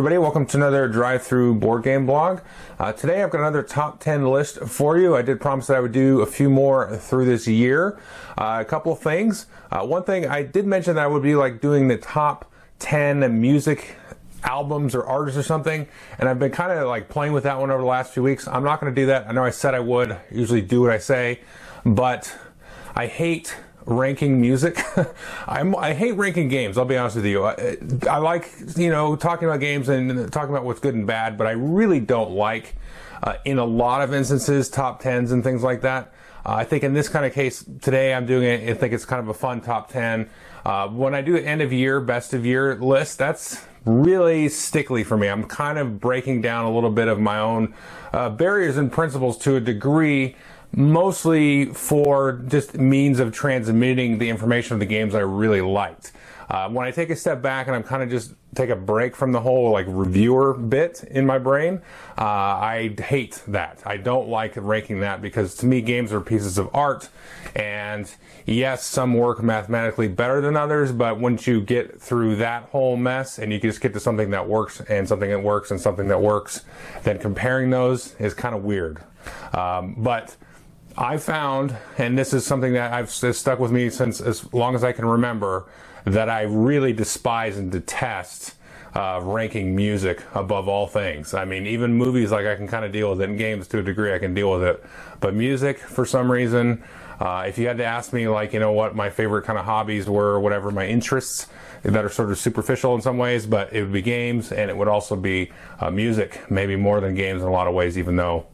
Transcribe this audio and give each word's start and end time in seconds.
everybody, 0.00 0.16
welcome 0.16 0.46
to 0.46 0.56
another 0.56 0.88
drive 0.88 1.22
through 1.22 1.54
board 1.54 1.82
game 1.82 2.06
blog. 2.06 2.40
Uh, 2.78 2.90
today 2.90 3.22
I've 3.22 3.28
got 3.28 3.40
another 3.40 3.62
top 3.62 4.00
10 4.00 4.24
list 4.24 4.56
for 4.60 4.96
you. 4.96 5.14
I 5.14 5.20
did 5.20 5.42
promise 5.42 5.66
that 5.66 5.76
I 5.76 5.80
would 5.80 5.92
do 5.92 6.22
a 6.22 6.26
few 6.26 6.48
more 6.48 6.96
through 6.96 7.26
this 7.26 7.46
year. 7.46 8.00
Uh, 8.38 8.60
a 8.62 8.64
couple 8.64 8.96
things. 8.96 9.44
Uh, 9.70 9.84
one 9.84 10.02
thing 10.02 10.26
I 10.26 10.42
did 10.42 10.64
mention 10.64 10.94
that 10.94 11.04
I 11.04 11.06
would 11.06 11.22
be 11.22 11.34
like 11.34 11.60
doing 11.60 11.88
the 11.88 11.98
top 11.98 12.50
10 12.78 13.38
music 13.42 13.96
albums 14.42 14.94
or 14.94 15.04
artists 15.04 15.38
or 15.38 15.42
something, 15.42 15.86
and 16.18 16.30
I've 16.30 16.38
been 16.38 16.50
kind 16.50 16.72
of 16.72 16.88
like 16.88 17.10
playing 17.10 17.34
with 17.34 17.44
that 17.44 17.60
one 17.60 17.70
over 17.70 17.82
the 17.82 17.86
last 17.86 18.14
few 18.14 18.22
weeks. 18.22 18.48
I'm 18.48 18.64
not 18.64 18.80
going 18.80 18.94
to 18.94 18.98
do 18.98 19.04
that. 19.08 19.28
I 19.28 19.32
know 19.32 19.44
I 19.44 19.50
said 19.50 19.74
I 19.74 19.80
would, 19.80 20.16
usually 20.30 20.62
do 20.62 20.80
what 20.80 20.92
I 20.92 20.98
say, 20.98 21.40
but 21.84 22.34
I 22.94 23.06
hate 23.06 23.54
ranking 23.86 24.40
music. 24.40 24.78
I 25.46 25.94
hate 25.94 26.12
ranking 26.12 26.48
games. 26.48 26.78
I'll 26.78 26.84
be 26.84 26.96
honest 26.96 27.16
with 27.16 27.26
you. 27.26 27.44
I, 27.44 27.76
I, 28.08 28.18
like 28.18 28.50
you 28.76 28.90
know 28.90 29.16
talking 29.16 29.48
about 29.48 29.60
games 29.60 29.88
and 29.88 30.32
talking 30.32 30.50
about 30.50 30.64
what's 30.64 30.80
good 30.80 30.94
and 30.94 31.06
bad, 31.06 31.36
but 31.36 31.46
I 31.46 31.52
really 31.52 32.00
don't 32.00 32.32
like 32.32 32.74
uh, 33.22 33.34
in 33.44 33.58
a 33.58 33.64
lot 33.64 34.02
of 34.02 34.14
instances 34.14 34.68
top 34.68 35.00
tens 35.00 35.32
and 35.32 35.42
things 35.42 35.62
like 35.62 35.82
that. 35.82 36.12
Uh, 36.44 36.54
I 36.54 36.64
think 36.64 36.84
in 36.84 36.94
this 36.94 37.08
kind 37.08 37.26
of 37.26 37.32
case 37.32 37.64
today, 37.80 38.14
I'm 38.14 38.26
doing 38.26 38.44
it. 38.44 38.70
I 38.70 38.74
think 38.74 38.92
it's 38.92 39.04
kind 39.04 39.20
of 39.20 39.28
a 39.28 39.34
fun 39.34 39.60
top 39.60 39.90
ten. 39.90 40.30
Uh, 40.64 40.88
when 40.88 41.14
I 41.14 41.22
do 41.22 41.32
the 41.32 41.46
end 41.46 41.62
of 41.62 41.72
year, 41.72 42.00
best 42.00 42.34
of 42.34 42.44
year 42.44 42.76
list, 42.76 43.18
that's 43.18 43.64
really 43.84 44.48
stickly 44.48 45.04
for 45.04 45.16
me. 45.16 45.28
I'm 45.28 45.44
kind 45.44 45.78
of 45.78 46.00
breaking 46.00 46.42
down 46.42 46.66
a 46.66 46.72
little 46.72 46.90
bit 46.90 47.08
of 47.08 47.18
my 47.18 47.38
own 47.38 47.74
uh, 48.12 48.28
barriers 48.30 48.76
and 48.76 48.92
principles 48.92 49.38
to 49.38 49.56
a 49.56 49.60
degree 49.60 50.36
mostly 50.72 51.66
for 51.66 52.42
just 52.48 52.74
means 52.74 53.20
of 53.20 53.32
transmitting 53.32 54.18
the 54.18 54.28
information 54.28 54.74
of 54.74 54.80
the 54.80 54.86
games 54.86 55.14
I 55.14 55.20
really 55.20 55.60
liked. 55.60 56.12
Uh, 56.50 56.68
when 56.68 56.84
I 56.84 56.90
take 56.90 57.10
a 57.10 57.16
step 57.16 57.40
back 57.42 57.68
and 57.68 57.76
I'm 57.76 57.84
kind 57.84 58.02
of 58.02 58.10
just 58.10 58.34
take 58.56 58.70
a 58.70 58.76
break 58.76 59.14
from 59.14 59.30
the 59.30 59.40
whole 59.40 59.70
like 59.70 59.86
reviewer 59.88 60.52
bit 60.54 61.04
in 61.04 61.24
my 61.24 61.38
brain, 61.38 61.80
uh, 62.18 62.24
I 62.24 62.96
hate 62.98 63.40
that. 63.46 63.80
I 63.86 63.96
don't 63.96 64.28
like 64.28 64.54
ranking 64.56 64.98
that 65.00 65.22
because 65.22 65.54
to 65.56 65.66
me 65.66 65.80
games 65.80 66.12
are 66.12 66.20
pieces 66.20 66.58
of 66.58 66.68
art, 66.74 67.08
and 67.54 68.12
yes, 68.46 68.84
some 68.84 69.14
work 69.14 69.40
mathematically 69.44 70.08
better 70.08 70.40
than 70.40 70.56
others, 70.56 70.90
but 70.90 71.20
once 71.20 71.46
you 71.46 71.60
get 71.60 72.00
through 72.00 72.34
that 72.36 72.64
whole 72.64 72.96
mess 72.96 73.38
and 73.38 73.52
you 73.52 73.60
just 73.60 73.80
get 73.80 73.92
to 73.92 74.00
something 74.00 74.30
that 74.30 74.48
works 74.48 74.80
and 74.88 75.06
something 75.06 75.30
that 75.30 75.44
works 75.44 75.70
and 75.70 75.80
something 75.80 76.08
that 76.08 76.20
works, 76.20 76.64
then 77.04 77.16
comparing 77.20 77.70
those 77.70 78.16
is 78.16 78.34
kind 78.34 78.56
of 78.56 78.64
weird. 78.64 79.00
Um, 79.52 79.94
but 79.98 80.34
I 81.00 81.16
found, 81.16 81.74
and 81.96 82.18
this 82.18 82.34
is 82.34 82.44
something 82.44 82.74
that 82.74 82.92
I've 82.92 83.10
stuck 83.10 83.58
with 83.58 83.72
me 83.72 83.88
since 83.88 84.20
as 84.20 84.52
long 84.52 84.74
as 84.74 84.84
I 84.84 84.92
can 84.92 85.06
remember, 85.06 85.64
that 86.04 86.28
I 86.28 86.42
really 86.42 86.92
despise 86.92 87.56
and 87.56 87.72
detest 87.72 88.54
uh, 88.94 89.18
ranking 89.22 89.74
music 89.74 90.22
above 90.34 90.68
all 90.68 90.86
things. 90.86 91.32
I 91.32 91.46
mean, 91.46 91.66
even 91.66 91.94
movies, 91.94 92.30
like 92.30 92.44
I 92.44 92.54
can 92.54 92.68
kind 92.68 92.84
of 92.84 92.92
deal 92.92 93.08
with 93.08 93.22
it, 93.22 93.30
and 93.30 93.38
games 93.38 93.66
to 93.68 93.78
a 93.78 93.82
degree, 93.82 94.14
I 94.14 94.18
can 94.18 94.34
deal 94.34 94.52
with 94.52 94.62
it. 94.62 94.84
But 95.20 95.34
music, 95.34 95.78
for 95.78 96.04
some 96.04 96.30
reason, 96.30 96.84
uh, 97.18 97.44
if 97.48 97.56
you 97.56 97.66
had 97.66 97.78
to 97.78 97.84
ask 97.84 98.12
me, 98.12 98.28
like, 98.28 98.52
you 98.52 98.60
know, 98.60 98.72
what 98.72 98.94
my 98.94 99.08
favorite 99.08 99.46
kind 99.46 99.58
of 99.58 99.64
hobbies 99.64 100.06
were, 100.06 100.32
or 100.32 100.40
whatever 100.40 100.70
my 100.70 100.86
interests 100.86 101.46
that 101.82 102.04
are 102.04 102.10
sort 102.10 102.30
of 102.30 102.38
superficial 102.38 102.94
in 102.94 103.00
some 103.00 103.16
ways, 103.16 103.46
but 103.46 103.72
it 103.72 103.80
would 103.80 103.92
be 103.92 104.02
games, 104.02 104.52
and 104.52 104.68
it 104.68 104.76
would 104.76 104.88
also 104.88 105.16
be 105.16 105.50
uh, 105.78 105.90
music, 105.90 106.50
maybe 106.50 106.76
more 106.76 107.00
than 107.00 107.14
games 107.14 107.40
in 107.40 107.48
a 107.48 107.52
lot 107.52 107.66
of 107.66 107.72
ways, 107.72 107.96
even 107.96 108.16
though 108.16 108.44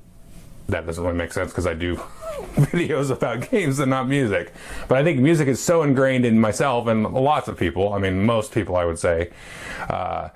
that 0.68 0.86
doesn't 0.86 1.02
really 1.02 1.16
make 1.16 1.32
sense 1.32 1.50
because 1.50 1.66
I 1.66 1.74
do 1.74 2.00
videos 2.56 3.10
about 3.10 3.50
games 3.50 3.78
and 3.78 3.90
not 3.90 4.08
music. 4.08 4.52
But 4.88 4.98
I 4.98 5.04
think 5.04 5.20
music 5.20 5.48
is 5.48 5.62
so 5.62 5.82
ingrained 5.82 6.24
in 6.24 6.40
myself 6.40 6.86
and 6.86 7.04
lots 7.04 7.48
of 7.48 7.58
people. 7.58 7.92
I 7.92 7.98
mean, 7.98 8.24
most 8.24 8.52
people, 8.52 8.76
I 8.76 8.84
would 8.84 8.98
say. 8.98 9.30
Uh, 9.88 10.30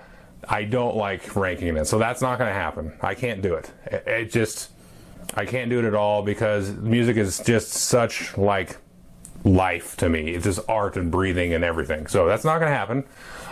I 0.49 0.65
don't 0.65 0.97
like 0.97 1.37
ranking 1.37 1.77
it, 1.77 1.87
so 1.87 1.99
that's 1.99 2.21
not 2.21 2.39
going 2.39 2.49
to 2.49 2.55
happen. 2.55 2.93
I 3.01 3.15
can't 3.15 3.41
do 3.41 3.55
it. 3.55 3.71
it. 3.87 4.07
It 4.07 4.33
just, 4.33 4.71
I 5.35 5.45
can't 5.45 5.71
do 5.71 5.79
it 5.79 5.85
at 5.85 5.95
all 5.95 6.23
because 6.23 6.71
music 6.73 7.17
is 7.17 7.39
just 7.39 7.71
such 7.71 8.37
like 8.37 8.79
life 9.45 9.97
to 9.99 10.09
me. 10.09 10.31
It's 10.31 10.45
just 10.45 10.61
art 10.69 10.97
and 10.97 11.11
breathing 11.11 11.55
and 11.55 11.65
everything. 11.65 12.07
So 12.07 12.27
that's 12.27 12.45
not 12.45 12.59
going 12.59 12.71
to 12.71 12.77
happen. 12.77 13.05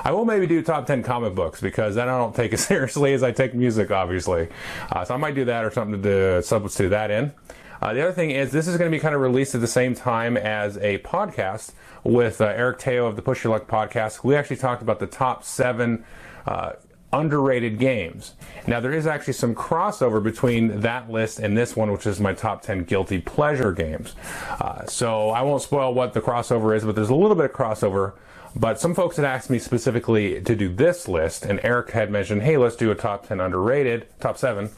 I 0.05 0.13
will 0.13 0.25
maybe 0.25 0.47
do 0.47 0.63
top 0.63 0.87
10 0.87 1.03
comic 1.03 1.35
books 1.35 1.61
because 1.61 1.95
then 1.95 2.09
I 2.09 2.19
don't 2.19 2.35
take 2.35 2.53
it 2.53 2.59
seriously 2.59 3.13
as 3.15 3.23
I 3.23 3.33
take 3.33 3.55
music, 3.55 3.91
obviously. 3.91 4.49
Uh, 4.91 5.05
so 5.05 5.15
I 5.15 5.17
might 5.17 5.35
do 5.35 5.45
that 5.47 5.65
or 5.65 5.71
something 5.71 6.03
to 6.03 6.43
substitute 6.43 6.91
that 6.91 7.11
in. 7.11 7.33
Uh, 7.81 7.93
the 7.93 8.03
other 8.03 8.13
thing 8.13 8.31
is, 8.31 8.51
this 8.51 8.67
is 8.67 8.77
going 8.77 8.91
to 8.91 8.97
be 8.97 9.01
kind 9.01 9.15
of 9.15 9.21
released 9.21 9.55
at 9.55 9.61
the 9.61 9.67
same 9.67 9.95
time 9.95 10.37
as 10.37 10.77
a 10.79 10.99
podcast 10.99 11.73
with 12.05 12.41
uh, 12.41 12.47
Eric 12.47 12.79
Teo 12.79 13.07
of 13.07 13.17
the 13.17 13.23
Push 13.23 13.45
Your 13.45 13.53
Luck 13.53 13.69
podcast. 13.69 14.25
We 14.25 14.35
actually 14.35 14.57
talked 14.57 14.83
about 14.83 14.99
the 14.99 15.07
top 15.07 15.45
seven 15.45 16.05
uh, 16.47 16.73
underrated 17.13 17.79
games. 17.79 18.35
Now, 18.67 18.81
there 18.81 18.93
is 18.93 19.07
actually 19.07 19.35
some 19.35 19.55
crossover 19.55 20.23
between 20.23 20.81
that 20.81 21.11
list 21.11 21.39
and 21.39 21.57
this 21.57 21.77
one, 21.77 21.93
which 21.93 22.07
is 22.07 22.21
my 22.21 22.35
top 22.35 22.63
10 22.63 22.85
guilty 22.85 23.21
pleasure 23.21 23.73
games. 23.73 24.15
Uh, 24.61 24.85
so 24.87 25.31
I 25.31 25.43
won't 25.43 25.63
spoil 25.63 25.95
what 25.95 26.13
the 26.13 26.21
crossover 26.21 26.77
is, 26.77 26.85
but 26.85 26.95
there's 26.95 27.11
a 27.11 27.15
little 27.15 27.37
bit 27.37 27.47
of 27.47 27.53
crossover. 27.53 28.15
But 28.57 28.81
some 28.81 28.95
folks 28.95 29.17
had 29.17 29.25
asked 29.25 29.51
me 29.51 29.59
specifically 29.59 30.41
to 30.43 30.57
do 30.57 30.69
this 30.69 31.07
list, 31.07 31.45
and 31.45 31.61
Eric 31.63 31.91
had 31.91 32.11
mentioned, 32.11 32.43
hey, 32.43 32.57
let's 32.57 32.77
do 32.77 32.91
a 32.91 32.95
top 32.95 33.29
10 33.29 33.41
underrated, 33.41 34.07
top 34.21 34.37
seven. 34.37 34.71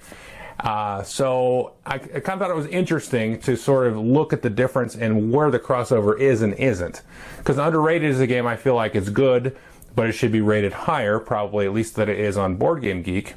Uh, 0.61 1.03
so 1.03 1.73
I, 1.87 1.95
I, 1.95 1.99
kind 1.99 2.29
of 2.29 2.39
thought 2.41 2.51
it 2.51 2.57
was 2.57 2.67
interesting 2.67 3.41
to 3.41 3.57
sort 3.57 3.87
of 3.87 3.97
look 3.97 4.35
at 4.35 4.43
the 4.43 4.51
difference 4.51 4.95
in 4.95 5.31
where 5.31 5.51
the 5.51 5.59
crossover 5.59 6.19
is 6.19 6.43
and 6.43 6.53
isn't. 6.55 7.01
Because 7.39 7.57
underrated 7.57 8.11
is 8.11 8.21
a 8.21 8.27
game 8.27 8.47
I 8.47 8.57
feel 8.57 8.75
like 8.75 8.95
is 8.95 9.09
good, 9.09 9.57
but 9.97 10.07
it 10.07 10.13
should 10.13 10.33
be 10.33 10.43
rated 10.43 10.73
higher, 10.73 11.19
probably 11.19 11.65
at 11.65 11.73
least 11.73 11.97
that 11.97 12.11
it 12.11 12.21
is 12.21 12.37
on 12.37 12.57
Board 12.57 12.83
Game 12.83 13.03
Geek. 13.03 13.35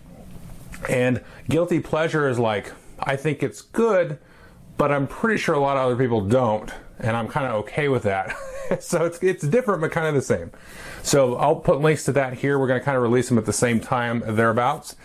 And 0.90 1.24
guilty 1.48 1.80
pleasure 1.80 2.28
is 2.28 2.40
like 2.40 2.74
I 3.00 3.16
think 3.16 3.42
it's 3.42 3.62
good, 3.62 4.20
but 4.78 4.92
I'm 4.92 5.08
pretty 5.08 5.38
sure 5.38 5.56
a 5.56 5.60
lot 5.60 5.78
of 5.78 5.84
other 5.86 5.96
people 5.96 6.22
don't, 6.22 6.72
and 7.00 7.16
I'm 7.16 7.28
kind 7.28 7.48
of 7.48 7.54
okay 7.64 7.88
with 7.88 8.04
that. 8.04 8.36
so 8.80 9.06
it's 9.06 9.20
it's 9.24 9.48
different, 9.48 9.82
but 9.82 9.92
kind 9.92 10.08
of 10.08 10.14
the 10.14 10.22
same. 10.22 10.52
So 11.04 11.36
I'll 11.36 11.58
put 11.58 11.82
links 11.82 12.06
to 12.06 12.14
that 12.14 12.36
here. 12.36 12.58
We're 12.58 12.68
going 12.68 12.80
to 12.80 12.84
kind 12.84 12.96
of 12.96 13.04
release 13.04 13.28
them 13.28 13.38
at 13.38 13.46
the 13.46 13.54
same 13.54 13.82
time 13.82 14.24
thereabouts. 14.26 14.96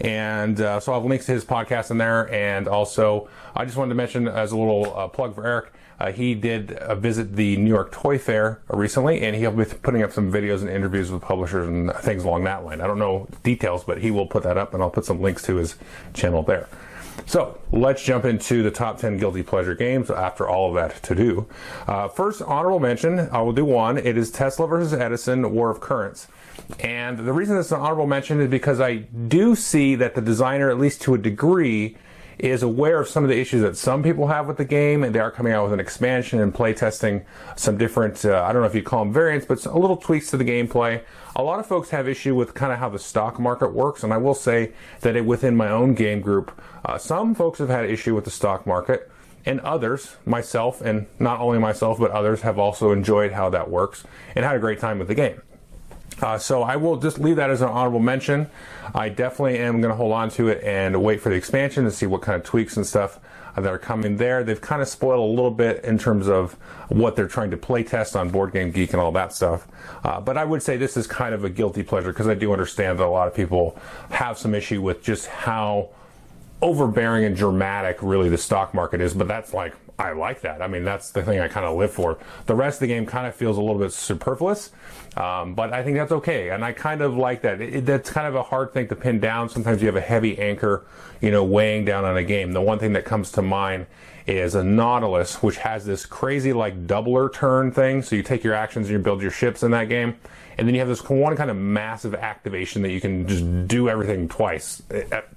And 0.00 0.60
uh, 0.60 0.78
so 0.78 0.92
I'll 0.92 1.00
have 1.00 1.10
links 1.10 1.26
to 1.26 1.32
his 1.32 1.44
podcast 1.44 1.90
in 1.90 1.98
there. 1.98 2.32
And 2.32 2.68
also, 2.68 3.28
I 3.56 3.64
just 3.64 3.76
wanted 3.76 3.90
to 3.90 3.96
mention 3.96 4.28
as 4.28 4.52
a 4.52 4.56
little 4.56 4.96
uh, 4.96 5.08
plug 5.08 5.34
for 5.34 5.44
Eric, 5.44 5.72
uh, 5.98 6.12
he 6.12 6.36
did 6.36 6.72
uh, 6.74 6.94
visit 6.94 7.34
the 7.34 7.56
New 7.56 7.68
York 7.70 7.90
Toy 7.90 8.18
Fair 8.18 8.60
recently, 8.68 9.20
and 9.20 9.34
he'll 9.34 9.50
be 9.50 9.64
putting 9.64 10.04
up 10.04 10.12
some 10.12 10.30
videos 10.30 10.60
and 10.60 10.70
interviews 10.70 11.10
with 11.10 11.22
publishers 11.22 11.66
and 11.66 11.92
things 11.96 12.22
along 12.22 12.44
that 12.44 12.64
line. 12.64 12.80
I 12.80 12.86
don't 12.86 13.00
know 13.00 13.26
details, 13.42 13.82
but 13.82 13.98
he 13.98 14.12
will 14.12 14.26
put 14.26 14.44
that 14.44 14.56
up, 14.56 14.74
and 14.74 14.82
I'll 14.82 14.90
put 14.90 15.04
some 15.04 15.20
links 15.20 15.42
to 15.44 15.56
his 15.56 15.74
channel 16.14 16.44
there. 16.44 16.68
So 17.26 17.58
let's 17.72 18.02
jump 18.02 18.24
into 18.24 18.62
the 18.62 18.70
top 18.70 18.98
10 18.98 19.18
guilty 19.18 19.42
pleasure 19.42 19.74
games 19.74 20.10
after 20.10 20.48
all 20.48 20.68
of 20.68 20.74
that 20.74 21.02
to 21.04 21.14
do. 21.14 21.46
Uh, 21.86 22.08
first, 22.08 22.40
honorable 22.42 22.80
mention, 22.80 23.28
I 23.30 23.42
will 23.42 23.52
do 23.52 23.64
one. 23.64 23.98
It 23.98 24.16
is 24.16 24.30
Tesla 24.30 24.66
versus 24.66 24.92
Edison 24.92 25.52
War 25.52 25.70
of 25.70 25.80
Currents. 25.80 26.28
And 26.80 27.18
the 27.18 27.32
reason 27.32 27.56
it's 27.56 27.72
an 27.72 27.80
honorable 27.80 28.06
mention 28.06 28.40
is 28.40 28.50
because 28.50 28.80
I 28.80 28.96
do 28.96 29.54
see 29.54 29.94
that 29.96 30.14
the 30.14 30.20
designer, 30.20 30.70
at 30.70 30.78
least 30.78 31.02
to 31.02 31.14
a 31.14 31.18
degree, 31.18 31.96
is 32.38 32.62
aware 32.62 33.00
of 33.00 33.08
some 33.08 33.24
of 33.24 33.30
the 33.30 33.38
issues 33.38 33.62
that 33.62 33.76
some 33.76 34.02
people 34.02 34.28
have 34.28 34.46
with 34.46 34.56
the 34.56 34.64
game, 34.64 35.02
and 35.02 35.14
they 35.14 35.18
are 35.18 35.30
coming 35.30 35.52
out 35.52 35.64
with 35.64 35.72
an 35.72 35.80
expansion 35.80 36.40
and 36.40 36.54
playtesting 36.54 37.24
some 37.56 37.76
different, 37.76 38.24
uh, 38.24 38.44
I 38.44 38.52
don't 38.52 38.62
know 38.62 38.68
if 38.68 38.74
you 38.74 38.82
call 38.82 39.04
them 39.04 39.12
variants, 39.12 39.44
but 39.46 39.64
a 39.66 39.78
little 39.78 39.96
tweaks 39.96 40.30
to 40.30 40.36
the 40.36 40.44
gameplay. 40.44 41.02
A 41.34 41.42
lot 41.42 41.58
of 41.58 41.66
folks 41.66 41.90
have 41.90 42.08
issue 42.08 42.34
with 42.34 42.54
kind 42.54 42.72
of 42.72 42.78
how 42.78 42.88
the 42.88 42.98
stock 42.98 43.40
market 43.40 43.72
works, 43.72 44.02
and 44.04 44.12
I 44.12 44.18
will 44.18 44.34
say 44.34 44.72
that 45.00 45.16
it, 45.16 45.24
within 45.24 45.56
my 45.56 45.68
own 45.68 45.94
game 45.94 46.20
group, 46.20 46.52
uh, 46.84 46.98
some 46.98 47.34
folks 47.34 47.58
have 47.58 47.68
had 47.68 47.84
issue 47.86 48.14
with 48.14 48.24
the 48.24 48.30
stock 48.30 48.66
market, 48.66 49.10
and 49.44 49.60
others, 49.60 50.16
myself, 50.26 50.80
and 50.80 51.06
not 51.18 51.40
only 51.40 51.58
myself, 51.58 51.98
but 51.98 52.10
others 52.10 52.42
have 52.42 52.58
also 52.58 52.92
enjoyed 52.92 53.32
how 53.32 53.48
that 53.50 53.70
works 53.70 54.04
and 54.34 54.44
had 54.44 54.54
a 54.54 54.58
great 54.58 54.78
time 54.78 54.98
with 54.98 55.08
the 55.08 55.14
game. 55.14 55.40
Uh, 56.20 56.38
so 56.38 56.62
I 56.62 56.76
will 56.76 56.96
just 56.96 57.18
leave 57.18 57.36
that 57.36 57.50
as 57.50 57.60
an 57.60 57.68
honorable 57.68 58.00
mention. 58.00 58.48
I 58.94 59.08
definitely 59.08 59.58
am 59.58 59.80
going 59.80 59.90
to 59.90 59.96
hold 59.96 60.12
on 60.12 60.30
to 60.30 60.48
it 60.48 60.62
and 60.64 61.02
wait 61.02 61.20
for 61.20 61.28
the 61.28 61.36
expansion 61.36 61.84
to 61.84 61.90
see 61.90 62.06
what 62.06 62.22
kind 62.22 62.36
of 62.36 62.44
tweaks 62.44 62.76
and 62.76 62.86
stuff 62.86 63.20
that 63.54 63.66
are 63.66 63.78
coming 63.78 64.16
there. 64.16 64.44
They've 64.44 64.60
kind 64.60 64.82
of 64.82 64.88
spoiled 64.88 65.20
a 65.20 65.32
little 65.32 65.50
bit 65.50 65.84
in 65.84 65.98
terms 65.98 66.28
of 66.28 66.52
what 66.88 67.16
they're 67.16 67.28
trying 67.28 67.50
to 67.50 67.56
play 67.56 67.82
test 67.82 68.16
on 68.16 68.30
Board 68.30 68.52
Game 68.52 68.70
Geek 68.70 68.92
and 68.92 69.00
all 69.00 69.12
that 69.12 69.32
stuff. 69.32 69.66
Uh, 70.04 70.20
but 70.20 70.36
I 70.36 70.44
would 70.44 70.62
say 70.62 70.76
this 70.76 70.96
is 70.96 71.06
kind 71.06 71.34
of 71.34 71.44
a 71.44 71.50
guilty 71.50 71.82
pleasure 71.82 72.12
because 72.12 72.28
I 72.28 72.34
do 72.34 72.52
understand 72.52 72.98
that 72.98 73.06
a 73.06 73.08
lot 73.08 73.28
of 73.28 73.34
people 73.34 73.78
have 74.10 74.38
some 74.38 74.54
issue 74.54 74.80
with 74.80 75.02
just 75.02 75.26
how 75.26 75.90
overbearing 76.60 77.24
and 77.24 77.36
dramatic 77.36 77.98
really 78.00 78.28
the 78.28 78.38
stock 78.38 78.74
market 78.74 79.00
is. 79.00 79.14
But 79.14 79.28
that's 79.28 79.52
like 79.52 79.74
I 79.98 80.12
like 80.12 80.42
that. 80.42 80.62
I 80.62 80.68
mean, 80.68 80.84
that's 80.84 81.10
the 81.10 81.22
thing 81.24 81.40
I 81.40 81.48
kind 81.48 81.66
of 81.66 81.76
live 81.76 81.90
for. 81.90 82.18
The 82.46 82.54
rest 82.54 82.76
of 82.76 82.80
the 82.80 82.86
game 82.86 83.04
kind 83.04 83.26
of 83.26 83.34
feels 83.34 83.56
a 83.56 83.60
little 83.60 83.80
bit 83.80 83.92
superfluous, 83.92 84.70
um, 85.16 85.54
but 85.54 85.72
I 85.72 85.82
think 85.82 85.96
that's 85.96 86.12
okay. 86.12 86.50
And 86.50 86.64
I 86.64 86.72
kind 86.72 87.00
of 87.00 87.16
like 87.16 87.42
that. 87.42 87.60
It, 87.60 87.84
that's 87.84 88.08
kind 88.08 88.28
of 88.28 88.36
a 88.36 88.44
hard 88.44 88.72
thing 88.72 88.86
to 88.88 88.96
pin 88.96 89.18
down. 89.18 89.48
Sometimes 89.48 89.82
you 89.82 89.86
have 89.86 89.96
a 89.96 90.00
heavy 90.00 90.38
anchor, 90.38 90.86
you 91.20 91.32
know, 91.32 91.42
weighing 91.42 91.84
down 91.84 92.04
on 92.04 92.16
a 92.16 92.22
game. 92.22 92.52
The 92.52 92.62
one 92.62 92.78
thing 92.78 92.92
that 92.92 93.04
comes 93.04 93.32
to 93.32 93.42
mind 93.42 93.86
is 94.28 94.54
a 94.54 94.62
Nautilus, 94.62 95.42
which 95.42 95.56
has 95.56 95.84
this 95.84 96.06
crazy 96.06 96.52
like 96.52 96.86
doubler 96.86 97.32
turn 97.32 97.72
thing. 97.72 98.02
So 98.02 98.14
you 98.14 98.22
take 98.22 98.44
your 98.44 98.54
actions 98.54 98.86
and 98.86 98.92
you 98.92 99.02
build 99.02 99.20
your 99.20 99.30
ships 99.32 99.62
in 99.62 99.72
that 99.72 99.88
game. 99.88 100.16
And 100.58 100.66
then 100.66 100.74
you 100.74 100.80
have 100.80 100.88
this 100.88 101.08
one 101.08 101.36
kind 101.36 101.50
of 101.50 101.56
massive 101.56 102.14
activation 102.14 102.82
that 102.82 102.90
you 102.90 103.00
can 103.00 103.26
just 103.26 103.68
do 103.68 103.88
everything 103.88 104.28
twice. 104.28 104.82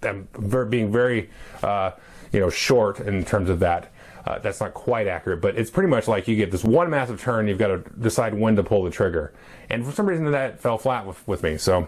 I'm 0.03 0.27
being 0.69 0.91
very, 0.91 1.29
uh, 1.63 1.91
you 2.31 2.39
know, 2.39 2.49
short 2.49 2.99
in 2.99 3.23
terms 3.23 3.49
of 3.49 3.59
that. 3.59 3.91
Uh, 4.25 4.37
that's 4.39 4.59
not 4.59 4.73
quite 4.73 5.07
accurate, 5.07 5.41
but 5.41 5.57
it's 5.57 5.71
pretty 5.71 5.89
much 5.89 6.07
like 6.07 6.27
you 6.27 6.35
get 6.35 6.51
this 6.51 6.63
one 6.63 6.89
massive 6.89 7.19
turn, 7.19 7.47
you've 7.47 7.57
got 7.57 7.67
to 7.67 7.79
decide 7.99 8.33
when 8.33 8.55
to 8.55 8.63
pull 8.63 8.83
the 8.83 8.91
trigger. 8.91 9.33
And 9.69 9.83
for 9.85 9.91
some 9.91 10.05
reason, 10.05 10.29
that 10.31 10.59
fell 10.59 10.77
flat 10.77 11.07
with, 11.07 11.27
with 11.27 11.41
me. 11.41 11.57
So 11.57 11.87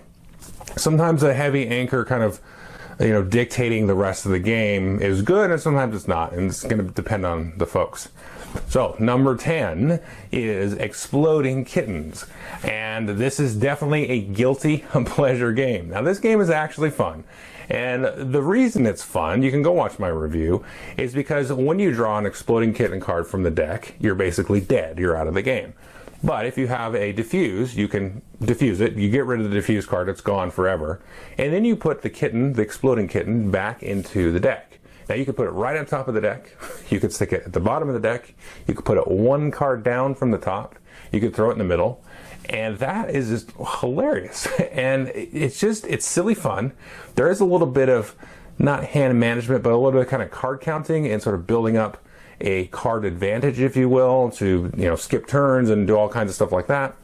sometimes 0.76 1.22
a 1.24 1.34
heavy 1.34 1.68
anchor 1.68 2.04
kind 2.06 2.24
of 2.24 2.42
you 3.00 3.10
know 3.10 3.24
dictating 3.24 3.88
the 3.88 3.94
rest 3.94 4.26
of 4.26 4.32
the 4.32 4.40
game 4.40 5.00
is 5.00 5.22
good 5.22 5.50
and 5.50 5.60
sometimes 5.60 5.96
it's 5.96 6.08
not 6.08 6.32
and 6.34 6.50
it's 6.50 6.64
going 6.64 6.78
to 6.78 6.94
depend 6.94 7.26
on 7.26 7.54
the 7.58 7.66
folks 7.66 8.10
so 8.70 8.96
number 9.00 9.36
10 9.36 10.00
is 10.32 10.74
exploding 10.74 11.66
kittens 11.66 12.26
and 12.64 13.10
this 13.10 13.40
is 13.40 13.56
definitely 13.56 14.08
a 14.10 14.22
guilty 14.22 14.78
pleasure 15.06 15.52
game 15.52 15.90
now 15.90 16.02
this 16.02 16.20
game 16.20 16.40
is 16.40 16.50
actually 16.50 16.92
fun 16.92 17.24
and 17.70 18.06
the 18.34 18.42
reason 18.42 18.86
it's 18.86 19.04
fun, 19.04 19.42
you 19.44 19.52
can 19.52 19.62
go 19.62 19.72
watch 19.72 20.00
my 20.00 20.10
review, 20.10 20.64
is 20.98 21.14
because 21.14 21.52
when 21.52 21.80
you 21.80 21.92
draw 21.92 22.18
an 22.18 22.26
exploding 22.26 22.74
kitten 22.74 23.00
card 23.00 23.28
from 23.28 23.44
the 23.44 23.52
deck, 23.52 23.96
you're 24.00 24.16
basically 24.16 24.62
dead. 24.62 25.00
You're 25.00 25.16
out 25.16 25.28
of 25.28 25.34
the 25.34 25.42
game. 25.42 25.74
But 26.24 26.46
if 26.46 26.58
you 26.58 26.68
have 26.68 26.96
a 26.96 27.14
defuse, 27.14 27.76
you 27.76 27.90
can 27.90 28.22
defuse 28.42 28.80
it. 28.80 28.94
You 28.94 29.10
get 29.10 29.26
rid 29.26 29.42
of 29.42 29.52
the 29.52 29.58
defuse 29.58 29.86
card, 29.86 30.08
it's 30.08 30.22
gone 30.22 30.52
forever. 30.52 31.02
And 31.38 31.54
then 31.54 31.66
you 31.66 31.76
put 31.76 32.02
the 32.02 32.10
kitten, 32.10 32.54
the 32.54 32.62
exploding 32.62 33.10
kitten, 33.10 33.52
back 33.52 33.84
into 33.84 34.32
the 34.32 34.40
deck. 34.40 34.80
Now 35.10 35.16
you 35.16 35.26
could 35.26 35.36
put 35.36 35.48
it 35.48 35.52
right 35.52 35.76
on 35.76 35.86
top 35.86 36.08
of 36.08 36.14
the 36.14 36.22
deck. 36.22 36.56
You 36.90 37.00
could 37.00 37.12
stick 37.12 37.34
it 37.34 37.44
at 37.44 37.54
the 37.54 37.60
bottom 37.60 37.88
of 37.88 37.96
the 37.96 38.00
deck. 38.00 38.36
You 38.68 38.76
could 38.76 38.86
put 38.86 39.00
it 39.00 39.08
one 39.08 39.50
card 39.50 39.84
down 39.84 40.14
from 40.14 40.30
the 40.30 40.38
top. 40.38 40.78
You 41.14 41.22
could 41.22 41.34
throw 41.34 41.50
it 41.50 41.54
in 41.54 41.60
the 41.60 41.64
middle 41.64 42.04
and 42.50 42.78
that 42.80 43.10
is 43.10 43.30
just 43.30 43.52
hilarious. 43.82 44.48
And 44.74 45.10
it's 45.14 45.60
just 45.60 45.86
it's 45.86 46.06
silly 46.06 46.34
fun. 46.34 46.74
There 47.14 47.30
is 47.30 47.40
a 47.40 47.46
little 47.46 47.68
bit 47.68 47.90
of 47.90 48.16
not 48.58 48.84
hand 48.86 49.20
management, 49.20 49.64
but 49.64 49.72
a 49.72 49.78
little 49.78 49.92
bit 49.92 50.02
of 50.02 50.08
kind 50.08 50.24
of 50.24 50.32
card 50.32 50.62
counting 50.62 51.08
and 51.08 51.22
sort 51.22 51.36
of 51.36 51.46
building 51.46 51.78
up 51.78 52.04
a 52.42 52.66
card 52.68 53.06
advantage, 53.06 53.60
if 53.60 53.78
you 53.78 53.88
will, 53.88 54.32
to 54.32 54.72
you 54.76 54.86
know 54.86 54.96
skip 54.96 55.28
turns 55.28 55.70
and 55.70 55.86
do 55.86 55.96
all 55.96 56.10
kinds 56.10 56.30
of 56.30 56.36
stuff 56.36 56.52
like 56.52 56.68
that. 56.68 56.96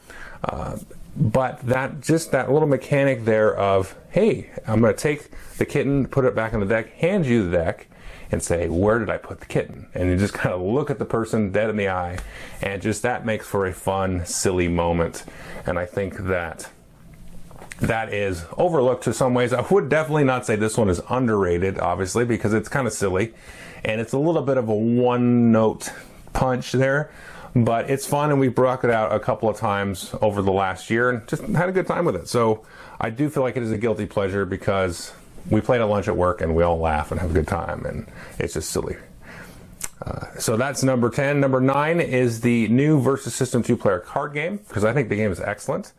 Uh, 0.44 0.77
but 1.15 1.59
that 1.61 2.01
just 2.01 2.31
that 2.31 2.51
little 2.51 2.67
mechanic 2.67 3.23
there 3.23 3.56
of 3.56 3.95
hey, 4.09 4.50
I'm 4.65 4.81
going 4.81 4.94
to 4.94 5.00
take 5.00 5.29
the 5.57 5.65
kitten, 5.65 6.07
put 6.07 6.25
it 6.25 6.33
back 6.33 6.56
on 6.56 6.59
the 6.59 6.65
deck, 6.65 6.91
hand 6.95 7.27
you 7.27 7.47
the 7.47 7.56
deck, 7.56 7.88
and 8.31 8.44
say, 8.44 8.68
where 8.70 9.00
did 9.00 9.10
I 9.10 9.18
put 9.18 9.40
the 9.40 9.46
kitten? 9.46 9.88
And 9.94 10.10
you 10.10 10.18
just 10.18 10.34
kind 10.36 10.54
of 10.54 10.62
look 10.62 10.90
at 10.90 11.00
the 11.00 11.06
person 11.06 11.52
dead 11.52 11.70
in 11.70 11.78
the 11.78 11.90
eye, 11.90 12.20
and 12.62 12.81
just 12.81 13.02
that 13.04 13.26
makes 13.26 13.48
for 13.48 13.66
a 13.66 13.74
fun, 13.74 14.26
silly 14.26 14.68
moment. 14.68 15.24
And 15.66 15.78
I 15.80 15.86
think 15.86 16.18
that 16.18 16.70
that 17.80 18.14
is 18.14 18.46
overlooked 18.58 19.06
to 19.06 19.14
some 19.14 19.34
ways. 19.34 19.54
I 19.54 19.62
would 19.62 19.90
definitely 19.90 20.26
not 20.26 20.46
say 20.46 20.56
this 20.56 20.78
one 20.78 20.90
is 20.90 21.02
underrated, 21.10 21.80
obviously, 21.80 22.26
because 22.26 22.54
it's 22.54 22.68
kind 22.68 22.88
of 22.88 22.94
silly 22.94 23.34
and 23.84 24.02
it's 24.02 24.14
a 24.14 24.20
little 24.20 24.42
bit 24.42 24.58
of 24.58 24.70
a 24.70 24.76
one 24.76 25.52
note 25.52 25.92
punch 26.34 26.72
there. 26.72 27.12
But 27.56 27.90
it's 27.90 28.06
fun, 28.06 28.30
and 28.30 28.40
we 28.40 28.48
brought 28.48 28.84
it 28.84 28.92
out 28.92 29.12
a 29.12 29.20
couple 29.20 29.50
of 29.50 29.58
times 29.58 30.14
over 30.22 30.44
the 30.44 30.52
last 30.52 30.92
year 30.92 31.10
and 31.10 31.28
just 31.28 31.42
had 31.44 31.68
a 31.68 31.72
good 31.72 31.88
time 31.88 32.06
with 32.06 32.16
it. 32.16 32.28
So 32.28 32.64
I 33.02 33.10
do 33.10 33.28
feel 33.28 33.42
like 33.42 33.58
it 33.58 33.64
is 33.64 33.72
a 33.72 33.78
guilty 33.78 34.06
pleasure 34.06 34.46
because 34.46 35.14
we 35.50 35.62
played 35.62 35.81
at 35.81 35.86
lunch 35.86 36.07
at 36.07 36.16
work 36.16 36.42
and 36.42 36.56
we 36.56 36.63
all 36.63 36.78
laugh 36.78 37.12
and 37.12 37.19
have 37.19 37.31
a 37.31 37.34
good 37.34 37.48
time, 37.48 37.86
and 37.86 38.07
it's 38.38 38.54
just 38.54 38.69
silly. 38.69 38.98
Uh, 40.06 40.28
so 40.38 40.56
that's 40.56 40.84
number 40.84 41.10
10. 41.10 41.40
Number 41.40 41.60
9 41.60 42.00
is 42.00 42.42
the 42.42 42.68
new 42.69 43.01
Versus 43.01 43.36
System 43.36 43.63
two 43.63 43.75
player 43.75 44.00
card 44.00 44.34
game, 44.34 44.57
because 44.68 44.86
I 44.86 44.94
think 44.94 45.10
the 45.10 45.16
game 45.16 45.31
is 45.31 45.40
excellent. 45.40 45.92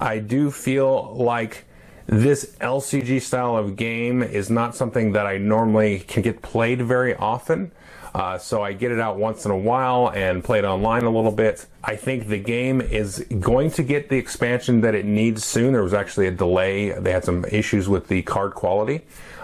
I 0.00 0.18
do 0.18 0.50
feel 0.50 1.14
like 1.14 1.64
this 2.06 2.56
LCG 2.60 3.20
style 3.20 3.56
of 3.56 3.76
game 3.76 4.22
is 4.22 4.48
not 4.48 4.76
something 4.76 5.12
that 5.12 5.26
I 5.26 5.38
normally 5.38 6.00
can 6.00 6.22
get 6.22 6.40
played 6.40 6.82
very 6.82 7.14
often. 7.16 7.72
Uh, 8.16 8.38
so 8.38 8.62
I 8.62 8.72
get 8.72 8.92
it 8.92 8.98
out 8.98 9.18
once 9.18 9.44
in 9.44 9.50
a 9.50 9.56
while 9.56 10.10
and 10.10 10.42
play 10.42 10.58
it 10.58 10.64
online 10.64 11.04
a 11.04 11.10
little 11.10 11.30
bit. 11.30 11.66
I 11.84 11.96
think 11.96 12.28
the 12.28 12.38
game 12.38 12.80
is 12.80 13.18
going 13.40 13.70
to 13.72 13.82
get 13.82 14.08
the 14.08 14.16
expansion 14.16 14.80
that 14.80 14.94
it 14.94 15.04
needs 15.04 15.44
soon. 15.44 15.74
There 15.74 15.82
was 15.82 15.92
actually 15.92 16.26
a 16.26 16.30
delay. 16.30 16.98
They 16.98 17.12
had 17.12 17.24
some 17.24 17.44
issues 17.44 17.90
with 17.90 18.08
the 18.08 18.22
card 18.22 18.54
quality. 18.54 19.02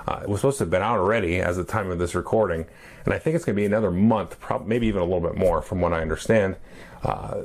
Uh, 0.09 0.21
it 0.23 0.29
was 0.31 0.41
supposed 0.41 0.57
to 0.57 0.65
have 0.65 0.71
been 0.71 0.81
out 0.81 0.99
already 0.99 1.39
as 1.39 1.59
the 1.59 1.65
time 1.65 1.91
of 1.91 1.99
this 1.99 2.15
recording, 2.15 2.65
and 3.05 3.13
I 3.13 3.19
think 3.19 3.37
it's 3.37 3.45
going 3.45 3.57
to 3.57 3.61
be 3.61 3.67
another 3.67 3.91
month, 3.91 4.39
maybe 4.65 4.87
even 4.87 5.03
a 5.03 5.05
little 5.05 5.21
bit 5.21 5.37
more, 5.37 5.61
from 5.61 5.83
what 5.83 5.93
I 5.93 6.01
understand. 6.01 6.57
Uh, 7.05 7.43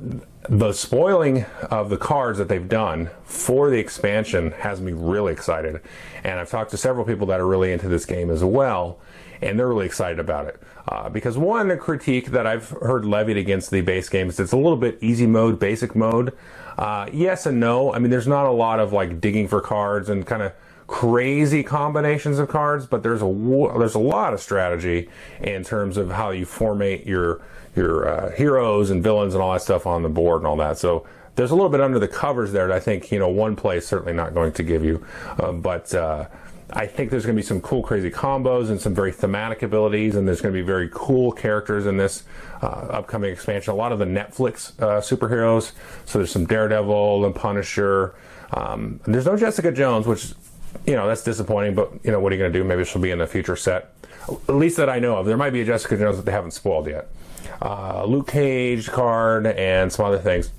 the 0.48 0.72
spoiling 0.72 1.44
of 1.70 1.90
the 1.90 1.98
cards 1.98 2.38
that 2.38 2.48
they've 2.48 2.70
done 2.70 3.10
for 3.26 3.70
the 3.70 3.80
expansion 3.80 4.52
has 4.52 4.80
me 4.80 4.94
really 4.94 5.34
excited, 5.34 5.82
and 6.24 6.40
I've 6.40 6.50
talked 6.50 6.72
to 6.72 6.78
several 6.78 7.06
people 7.06 7.28
that 7.28 7.42
are 7.42 7.46
really 7.46 7.74
into 7.74 7.90
this 7.90 8.06
game 8.06 8.32
as 8.32 8.46
well 8.46 8.98
and 9.42 9.60
they're 9.60 9.68
really 9.68 9.86
excited 9.86 10.20
about 10.20 10.48
it. 10.48 10.62
Uh, 10.88 11.10
because 11.10 11.38
one, 11.38 11.78
critique 11.80 12.28
that 12.28 12.48
I've 12.48 12.70
heard 12.70 13.06
levied 13.06 13.38
against 13.38 13.72
the 13.72 13.82
base 13.82 14.08
game 14.08 14.30
is 14.30 14.40
it's 14.40 14.54
a 14.54 14.58
little 14.58 14.78
bit 14.78 14.98
easy 15.02 15.28
mode, 15.28 15.60
basic 15.60 15.96
mode. 15.96 16.34
Uh, 16.78 17.08
yes 17.12 17.46
and 17.46 17.60
no. 17.60 17.94
I 17.94 18.00
mean, 18.00 18.10
there's 18.10 18.28
not 18.28 18.46
a 18.46 18.52
lot 18.52 18.80
of 18.80 18.94
like 18.94 19.20
digging 19.20 19.48
for 19.48 19.60
cards 19.60 20.08
and 20.10 20.26
kind 20.26 20.42
of 20.42 20.54
crazy 20.88 21.64
combinations 21.64 22.40
of 22.40 22.48
cards, 22.48 22.86
but 22.86 23.04
there's 23.04 23.22
a 23.22 23.26
there's 23.78 23.96
a 23.96 24.00
lot 24.00 24.34
of 24.34 24.40
strategy 24.40 25.10
in 25.42 25.64
terms 25.64 25.98
of 25.98 26.12
how 26.12 26.30
you 26.30 26.46
formate 26.46 27.06
your 27.06 27.42
your 27.76 28.08
uh, 28.08 28.32
heroes 28.32 28.90
and 28.90 29.04
villains 29.04 29.34
and 29.34 29.44
all 29.44 29.54
that 29.54 29.62
stuff 29.62 29.86
on 29.86 30.04
the 30.04 30.10
board 30.10 30.42
and 30.42 30.48
all 30.48 30.56
that. 30.56 30.78
So 30.78 31.06
there's 31.36 31.52
a 31.52 31.56
little 31.56 31.70
bit 31.70 31.82
under 31.82 32.00
the 32.00 32.08
covers 32.08 32.52
there 32.52 32.68
that 32.68 32.76
I 32.76 32.80
think 32.80 33.12
you 33.12 33.20
know 33.20 33.30
one 33.30 33.56
play 33.56 33.78
is 33.78 33.88
certainly 33.88 34.14
not 34.14 34.34
going 34.34 34.54
to 34.54 34.64
give 34.64 34.86
you, 34.86 35.06
uh, 35.40 35.52
but 35.52 35.94
uh, 35.94 36.28
I 36.72 36.86
think 36.86 37.12
there's 37.12 37.26
going 37.26 37.36
to 37.36 37.42
be 37.42 37.46
some 37.46 37.62
cool, 37.62 37.82
crazy 37.82 38.12
combos 38.12 38.70
and 38.70 38.80
some 38.80 38.94
very 38.94 39.14
thematic 39.14 39.64
abilities, 39.64 40.16
and 40.16 40.28
there's 40.28 40.42
going 40.42 40.54
to 40.54 40.60
be 40.60 40.66
very 40.66 40.90
cool 40.92 41.32
characters 41.32 41.86
in 41.86 41.96
this 41.96 42.24
uh, 42.62 42.66
upcoming 42.66 43.32
expansion. 43.32 43.72
A 43.72 43.76
lot 43.76 43.94
of 43.94 44.00
the 44.00 44.06
Netflix 44.06 44.78
uh, 44.82 45.00
superheroes. 45.00 45.72
So 46.06 46.20
there's 46.20 46.32
some 46.32 46.46
Daredevil 46.46 47.26
and 47.26 47.34
Punisher. 47.34 48.16
Um, 48.52 49.00
there's 49.06 49.26
no 49.26 49.38
Jessica 49.38 49.72
Jones, 49.72 50.08
which 50.08 50.34
you 50.86 50.96
know 50.96 51.08
that's 51.08 51.24
disappointing. 51.24 51.74
But 51.74 51.92
you 52.04 52.12
know 52.12 52.20
what 52.20 52.34
are 52.34 52.36
you 52.36 52.42
going 52.42 52.52
to 52.52 52.60
do? 52.60 52.66
Maybe 52.66 52.84
she'll 52.84 53.02
be 53.02 53.12
in 53.12 53.22
a 53.22 53.28
future 53.28 53.56
set. 53.56 53.94
At 54.28 54.56
least 54.56 54.76
that 54.76 54.90
I 54.90 55.00
know 55.00 55.16
of. 55.18 55.26
There 55.26 55.38
might 55.38 55.52
be 55.52 55.62
a 55.62 55.66
Jessica 55.66 55.98
Jones 55.98 56.18
that 56.18 56.26
they 56.26 56.34
haven't 56.34 56.52
spoiled 56.52 56.88
yet. 56.88 57.08
Uh, 57.62 58.04
Luke 58.06 58.28
Cage 58.28 58.88
card 58.90 59.48
and 59.48 59.92
some 59.92 60.06
other 60.06 60.20
things. 60.20 60.52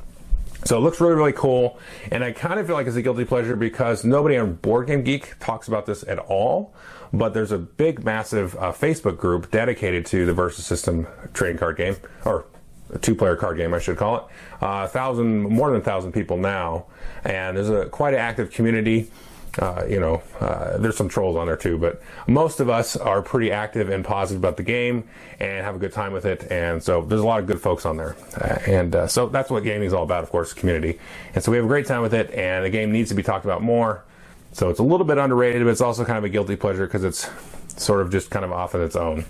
So 0.69 0.77
it 0.77 0.81
looks 0.81 1.01
really, 1.01 1.15
really 1.15 1.33
cool. 1.33 1.79
And 2.13 2.23
I 2.23 2.33
kind 2.33 2.61
of 2.61 2.67
feel 2.67 2.77
like 2.77 2.87
it's 2.87 2.95
a 2.95 3.01
guilty 3.01 3.25
pleasure 3.25 3.57
because 3.57 4.05
nobody 4.05 4.37
on 4.37 4.57
Board 4.57 4.89
Game 4.89 5.03
Geek 5.03 5.39
talks 5.41 5.67
about 5.67 5.87
this 5.87 6.05
at 6.07 6.19
all. 6.19 6.75
But 7.11 7.33
there's 7.33 7.53
a 7.53 7.59
big, 7.59 8.05
massive 8.05 8.55
uh, 8.57 8.73
Facebook 8.73 9.17
group 9.17 9.51
dedicated 9.51 10.05
to 10.07 10.27
the 10.27 10.35
Versus 10.35 10.67
System 10.67 11.07
trading 11.33 11.57
card 11.57 11.79
game, 11.79 11.97
or 12.27 12.45
a 12.93 12.99
two-player 12.99 13.37
card 13.37 13.57
game, 13.57 13.73
I 13.73 13.79
should 13.79 13.97
call 13.97 14.17
it. 14.19 14.23
Uh, 14.61 14.87
thousand, 14.87 15.45
more 15.45 15.71
than 15.71 15.81
a 15.81 15.85
thousand 15.85 16.13
people 16.13 16.37
now, 16.37 16.85
and 17.25 17.57
there's 17.57 17.71
a 17.71 17.87
quite 17.87 18.13
an 18.13 18.21
active 18.21 18.51
community. 18.51 19.11
Uh, 19.59 19.85
you 19.89 19.99
know, 19.99 20.23
uh, 20.41 20.77
there's 20.79 20.97
some 20.97 21.09
trolls 21.09 21.37
on 21.37 21.47
there 21.47 21.57
too, 21.57 21.77
but 21.79 22.01
most 22.27 22.61
of 22.61 22.71
us 22.71 22.97
are 22.97 23.23
pretty 23.23 23.51
active 23.51 23.89
and 23.89 24.05
positive 24.05 24.41
about 24.41 24.57
the 24.57 24.63
game 24.63 25.09
and 25.41 25.65
have 25.65 25.75
a 25.75 25.79
good 25.79 25.93
time 25.93 26.13
with 26.13 26.25
it. 26.25 26.51
And 26.51 26.83
so 26.83 27.03
there's 27.03 27.21
a 27.21 27.27
lot 27.27 27.41
of 27.41 27.47
good 27.47 27.61
folks 27.61 27.85
on 27.85 27.97
there. 27.97 28.17
Uh, 28.41 28.59
and 28.71 28.95
uh, 28.95 29.07
so 29.07 29.27
that's 29.27 29.51
what 29.51 29.65
gaming 29.65 29.87
is 29.87 29.93
all 29.93 30.05
about, 30.05 30.23
of 30.23 30.31
course, 30.31 30.53
community. 30.53 30.99
And 31.35 31.43
so 31.43 31.51
we 31.51 31.57
have 31.57 31.65
a 31.65 31.69
great 31.69 31.87
time 31.87 32.03
with 32.03 32.15
it, 32.15 32.31
and 32.31 32.65
the 32.65 32.71
game 32.71 32.93
needs 32.93 33.09
to 33.09 33.15
be 33.15 33.23
talked 33.23 33.45
about 33.45 33.63
more. 33.63 34.05
So 34.53 34.71
it's 34.71 34.81
a 34.81 34.85
little 34.85 35.07
bit 35.07 35.19
underrated, 35.19 35.63
but 35.65 35.71
it's 35.71 35.81
also 35.81 36.05
kind 36.05 36.19
of 36.19 36.25
a 36.25 36.29
guilty 36.29 36.57
pleasure 36.57 36.87
because 36.87 37.05
it's 37.05 37.29
sort 37.77 38.01
of 38.01 38.11
just 38.11 38.31
kind 38.31 38.45
of 38.45 38.53
off 38.53 38.75
on 38.75 38.83
its 38.83 38.97
own. 38.97 39.25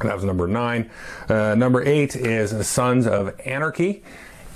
That 0.00 0.14
was 0.14 0.24
number 0.24 0.46
nine. 0.46 0.90
Uh, 1.28 1.54
number 1.54 1.82
eight 1.82 2.16
is 2.16 2.66
Sons 2.66 3.06
of 3.06 3.38
Anarchy. 3.44 4.02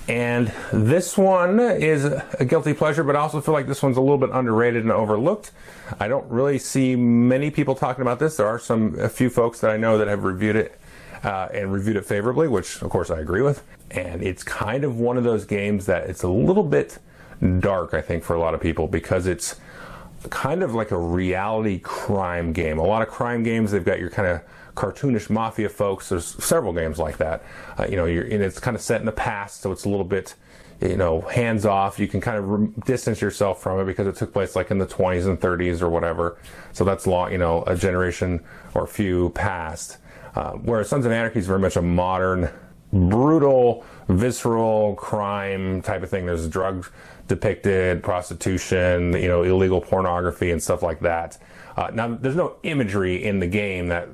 And 0.09 0.51
this 0.73 1.19
one 1.19 1.61
is 1.61 2.05
a 2.07 2.45
guilty 2.47 2.73
pleasure, 2.73 3.05
but 3.05 3.15
I 3.15 3.19
also 3.19 3.43
feel 3.43 3.53
like 3.53 3.67
this 3.67 3.83
one's 3.83 3.99
a 3.99 4.01
little 4.01 4.17
bit 4.17 4.31
underrated 4.31 4.83
and 4.83 4.91
overlooked. 4.91 5.51
I 6.01 6.09
don't 6.09 6.29
really 6.31 6.59
see 6.59 6.97
many 6.97 7.51
people 7.51 7.75
talking 7.75 8.01
about 8.01 8.19
this. 8.19 8.39
There 8.39 8.47
are 8.47 8.59
some 8.59 8.99
a 8.99 9.11
few 9.11 9.29
folks 9.29 9.61
that 9.61 9.71
I 9.71 9.77
know 9.77 9.99
that 9.99 10.09
have 10.09 10.25
reviewed 10.25 10.57
it 10.57 10.81
uh, 11.23 11.49
and 11.53 11.71
reviewed 11.71 11.97
it 11.97 12.07
favorably, 12.07 12.49
which 12.49 12.81
of 12.81 12.89
course 12.89 13.11
I 13.11 13.19
agree 13.21 13.43
with. 13.43 13.63
And 13.91 14.23
it's 14.23 14.43
kind 14.43 14.83
of 14.83 14.99
one 14.99 15.19
of 15.19 15.25
those 15.25 15.45
games 15.45 15.85
that 15.87 16.09
it's 16.09 16.23
a 16.23 16.29
little 16.29 16.63
bit 16.63 16.99
dark, 17.61 17.93
I 17.93 18.01
think, 18.01 18.25
for 18.25 18.35
a 18.35 18.41
lot 18.41 18.55
of 18.55 18.61
people 18.63 18.89
because 18.89 19.27
it's 19.27 19.57
kind 20.31 20.63
of 20.63 20.75
like 20.75 20.91
a 20.91 20.99
reality 20.99 21.79
crime 21.79 22.53
game. 22.53 22.79
A 22.79 22.85
lot 22.85 23.03
of 23.03 23.09
crime 23.09 23.43
games, 23.43 23.71
they've 23.71 23.85
got 23.85 24.01
your 24.01 24.11
kind 24.11 24.29
of 24.29 24.43
cartoonish 24.75 25.31
mafia 25.31 25.69
folks. 25.69 26.09
There's 26.09 26.27
several 26.45 26.73
games 26.73 26.99
like 26.99 27.19
that. 27.19 27.43
Uh, 27.79 27.87
you 27.89 27.97
know, 27.97 28.07
and 28.07 28.43
it's 28.43 28.61
kind 28.61 28.75
of 28.75 28.81
set 28.81 29.01
in 29.01 29.07
the 29.07 29.13
past, 29.13 29.61
so 29.61 29.73
it's 29.73 29.85
a 29.85 29.89
little 29.89 30.05
bit 30.05 30.35
you 30.81 30.97
know, 30.97 31.23
hands 31.23 31.67
off. 31.67 31.99
You 31.99 32.07
can 32.07 32.21
kind 32.21 32.37
of 32.37 32.49
re- 32.49 32.69
distance 32.87 33.21
yourself 33.21 33.61
from 33.61 33.81
it 33.81 33.85
because 33.85 34.07
it 34.07 34.17
took 34.17 34.33
place 34.33 34.55
like 34.55 34.71
in 34.71 34.79
the 34.79 34.87
20s 34.87 35.27
and 35.27 35.41
30s 35.41 35.83
or 35.83 35.89
whatever. 35.89 36.39
So 36.73 36.85
that's 36.85 37.07
long, 37.07 37.33
you 37.33 37.39
know, 37.39 37.65
a 37.67 37.75
generation 37.75 38.45
or 38.75 38.87
few 38.87 39.31
past. 39.31 39.99
Uh, 40.35 40.53
whereas 40.53 40.89
Sons 40.89 41.05
of 41.05 41.11
Anarchy 41.11 41.41
is 41.41 41.47
very 41.47 41.59
much 41.59 41.77
a 41.77 41.83
modern, 41.83 42.49
brutal, 42.93 43.85
visceral 44.09 44.95
crime 44.95 45.83
type 45.83 46.03
of 46.03 46.11
thing. 46.11 46.27
There's 46.27 46.49
drugs 46.49 46.91
depicted, 47.27 48.03
prostitution, 48.03 49.13
you 49.13 49.29
know, 49.29 49.43
illegal 49.43 49.81
pornography 49.81 50.51
and 50.51 50.63
stuff 50.63 50.83
like 50.83 51.01
that. 51.01 51.39
Uh, 51.77 51.91
now, 51.93 52.09
there's 52.15 52.37
no 52.37 52.57
imagery 52.63 53.23
in 53.23 53.39
the 53.39 53.47
game 53.47 53.89
that 53.89 54.09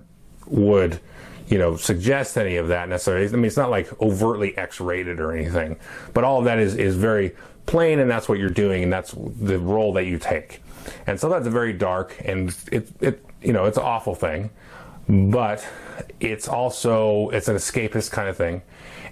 would 0.46 1.00
you 1.48 1.58
know, 1.58 1.76
suggest 1.76 2.38
any 2.38 2.56
of 2.56 2.68
that 2.68 2.88
necessarily. 2.88 3.26
I 3.26 3.30
mean, 3.32 3.44
it's 3.44 3.56
not 3.56 3.70
like 3.70 4.00
overtly 4.00 4.56
X-rated 4.56 5.20
or 5.20 5.32
anything, 5.32 5.76
but 6.12 6.24
all 6.24 6.38
of 6.38 6.44
that 6.46 6.58
is 6.58 6.74
is 6.74 6.96
very 6.96 7.34
plain, 7.66 7.98
and 7.98 8.10
that's 8.10 8.28
what 8.28 8.38
you're 8.38 8.50
doing, 8.50 8.82
and 8.82 8.92
that's 8.92 9.12
the 9.12 9.58
role 9.58 9.92
that 9.94 10.06
you 10.06 10.18
take. 10.18 10.62
And 11.06 11.18
so 11.18 11.28
that's 11.28 11.46
a 11.46 11.50
very 11.50 11.72
dark, 11.72 12.16
and 12.24 12.56
it 12.72 12.88
it 13.00 13.24
you 13.42 13.52
know 13.52 13.66
it's 13.66 13.76
an 13.76 13.84
awful 13.84 14.14
thing, 14.14 14.50
but 15.08 15.66
it's 16.20 16.48
also 16.48 17.28
it's 17.30 17.48
an 17.48 17.56
escapist 17.56 18.10
kind 18.10 18.28
of 18.28 18.36
thing. 18.36 18.62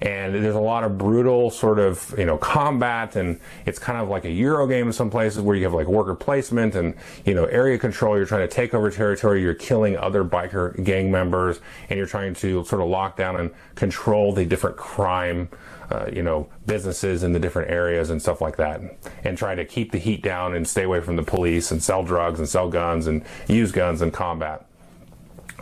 And 0.01 0.35
there's 0.35 0.57
a 0.57 0.61
lot 0.61 0.83
of 0.83 0.99
brutal 0.99 1.51
sort 1.51 1.79
of 1.79 2.13
you 2.19 2.25
know 2.25 2.37
combat 2.37 3.15
and 3.15 3.39
it's 3.67 3.79
kind 3.79 4.01
of 4.01 4.09
like 4.09 4.25
a 4.25 4.31
euro 4.31 4.67
game 4.67 4.89
in 4.89 4.93
some 4.93 5.11
places 5.11 5.41
where 5.43 5.55
you 5.55 5.63
have 5.65 5.75
like 5.75 5.87
worker 5.87 6.15
placement 6.15 6.75
and 6.75 6.95
you 7.25 7.35
know 7.35 7.45
area 7.45 7.79
control. 7.79 8.17
You're 8.17 8.27
trying 8.27 8.49
to 8.49 8.53
take 8.53 8.75
over 8.75 8.91
territory. 8.91 9.43
You're 9.43 9.55
killing 9.55 9.97
other 9.97 10.25
biker 10.25 10.83
gang 10.83 11.11
members 11.11 11.61
and 11.89 11.99
you're 11.99 12.07
trying 12.07 12.35
to 12.37 12.65
sort 12.65 12.83
of 12.83 12.89
lock 12.89 13.17
down 13.17 13.37
and 13.37 13.51
control 13.75 14.33
the 14.33 14.45
different 14.45 14.77
crime 14.77 15.49
uh, 15.91 16.09
you 16.13 16.23
know 16.23 16.49
businesses 16.67 17.23
in 17.23 17.33
the 17.33 17.39
different 17.39 17.71
areas 17.71 18.09
and 18.11 18.21
stuff 18.21 18.41
like 18.41 18.57
that 18.57 18.81
and 19.25 19.37
try 19.37 19.55
to 19.55 19.65
keep 19.65 19.93
the 19.93 19.99
heat 19.99 20.23
down 20.23 20.55
and 20.55 20.67
stay 20.67 20.85
away 20.85 21.01
from 21.01 21.17
the 21.17 21.23
police 21.23 21.71
and 21.71 21.83
sell 21.83 22.03
drugs 22.03 22.39
and 22.39 22.49
sell 22.49 22.69
guns 22.69 23.07
and 23.07 23.23
use 23.47 23.71
guns 23.71 24.01
in 24.01 24.11
combat 24.11 24.67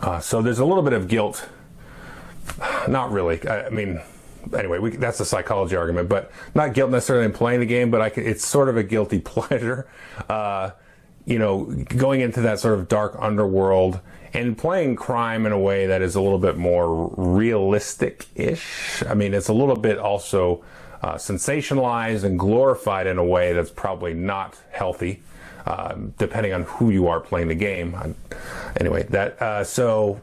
uh, 0.01 0.19
so 0.19 0.41
there's 0.41 0.59
a 0.59 0.65
little 0.65 0.83
bit 0.83 0.93
of 0.93 1.07
guilt 1.07 1.47
not 2.87 3.11
really 3.11 3.45
I, 3.47 3.67
I 3.67 3.69
mean 3.69 4.01
anyway, 4.57 4.79
we, 4.79 4.91
that's 4.91 5.19
a 5.19 5.25
psychology 5.25 5.75
argument, 5.75 6.09
but 6.09 6.31
not 6.55 6.73
guilt 6.73 6.91
necessarily 6.91 7.25
in 7.25 7.31
playing 7.31 7.59
the 7.59 7.65
game, 7.65 7.91
but 7.91 8.13
can, 8.13 8.25
it's 8.25 8.45
sort 8.45 8.69
of 8.69 8.77
a 8.77 8.83
guilty 8.83 9.19
pleasure. 9.23 9.87
Uh, 10.29 10.71
you 11.25 11.37
know, 11.37 11.65
going 11.65 12.21
into 12.21 12.41
that 12.41 12.59
sort 12.59 12.77
of 12.77 12.87
dark 12.87 13.15
underworld 13.19 13.99
and 14.33 14.57
playing 14.57 14.95
crime 14.95 15.45
in 15.45 15.51
a 15.51 15.59
way 15.59 15.85
that 15.85 16.01
is 16.01 16.15
a 16.15 16.21
little 16.21 16.39
bit 16.39 16.57
more 16.57 17.09
realistic-ish. 17.15 19.03
I 19.07 19.13
mean, 19.13 19.33
it's 19.33 19.49
a 19.49 19.53
little 19.53 19.75
bit 19.75 19.99
also 19.99 20.63
uh, 21.03 21.15
sensationalized 21.15 22.23
and 22.23 22.39
glorified 22.39 23.07
in 23.07 23.17
a 23.17 23.23
way 23.23 23.53
that's 23.53 23.69
probably 23.69 24.13
not 24.13 24.57
healthy. 24.71 25.21
Um, 25.65 26.13
depending 26.17 26.53
on 26.53 26.63
who 26.63 26.89
you 26.89 27.07
are 27.07 27.19
playing 27.19 27.47
the 27.47 27.55
game. 27.55 28.15
Anyway, 28.79 29.03
that 29.09 29.39
uh, 29.41 29.63
so 29.63 30.19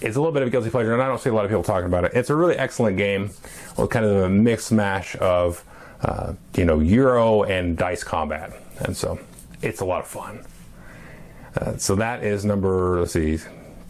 it's 0.00 0.16
a 0.16 0.20
little 0.20 0.32
bit 0.32 0.42
of 0.42 0.48
a 0.48 0.50
guilty 0.50 0.68
pleasure, 0.68 0.92
and 0.92 1.00
I 1.00 1.06
don't 1.06 1.20
see 1.20 1.30
a 1.30 1.32
lot 1.32 1.44
of 1.44 1.50
people 1.50 1.62
talking 1.62 1.86
about 1.86 2.04
it. 2.04 2.12
It's 2.14 2.28
a 2.28 2.34
really 2.34 2.56
excellent 2.56 2.96
game, 2.96 3.30
with 3.76 3.90
kind 3.90 4.04
of 4.04 4.16
a 4.16 4.28
mix 4.28 4.72
mash 4.72 5.14
of 5.16 5.64
uh, 6.02 6.34
you 6.56 6.64
know 6.64 6.80
Euro 6.80 7.44
and 7.44 7.76
dice 7.76 8.02
combat, 8.02 8.52
and 8.80 8.96
so 8.96 9.20
it's 9.62 9.80
a 9.80 9.84
lot 9.84 10.00
of 10.00 10.08
fun. 10.08 10.44
Uh, 11.56 11.76
so 11.76 11.94
that 11.94 12.24
is 12.24 12.44
number 12.44 13.00
let's 13.00 13.12
see. 13.12 13.38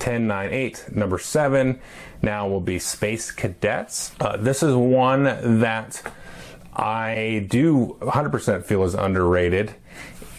10, 0.01 0.27
9, 0.27 0.51
8. 0.51 0.97
Number 0.97 1.19
7 1.19 1.79
now 2.23 2.49
will 2.49 2.63
be 2.63 2.79
Space 2.79 3.31
Cadets. 3.31 4.13
Uh, 4.19 4.39
this 4.39 4.63
is 4.63 4.75
one 4.75 5.25
that 5.61 6.03
I 6.75 7.47
do 7.51 7.99
100% 8.01 8.65
feel 8.65 8.83
is 8.85 8.95
underrated 8.95 9.75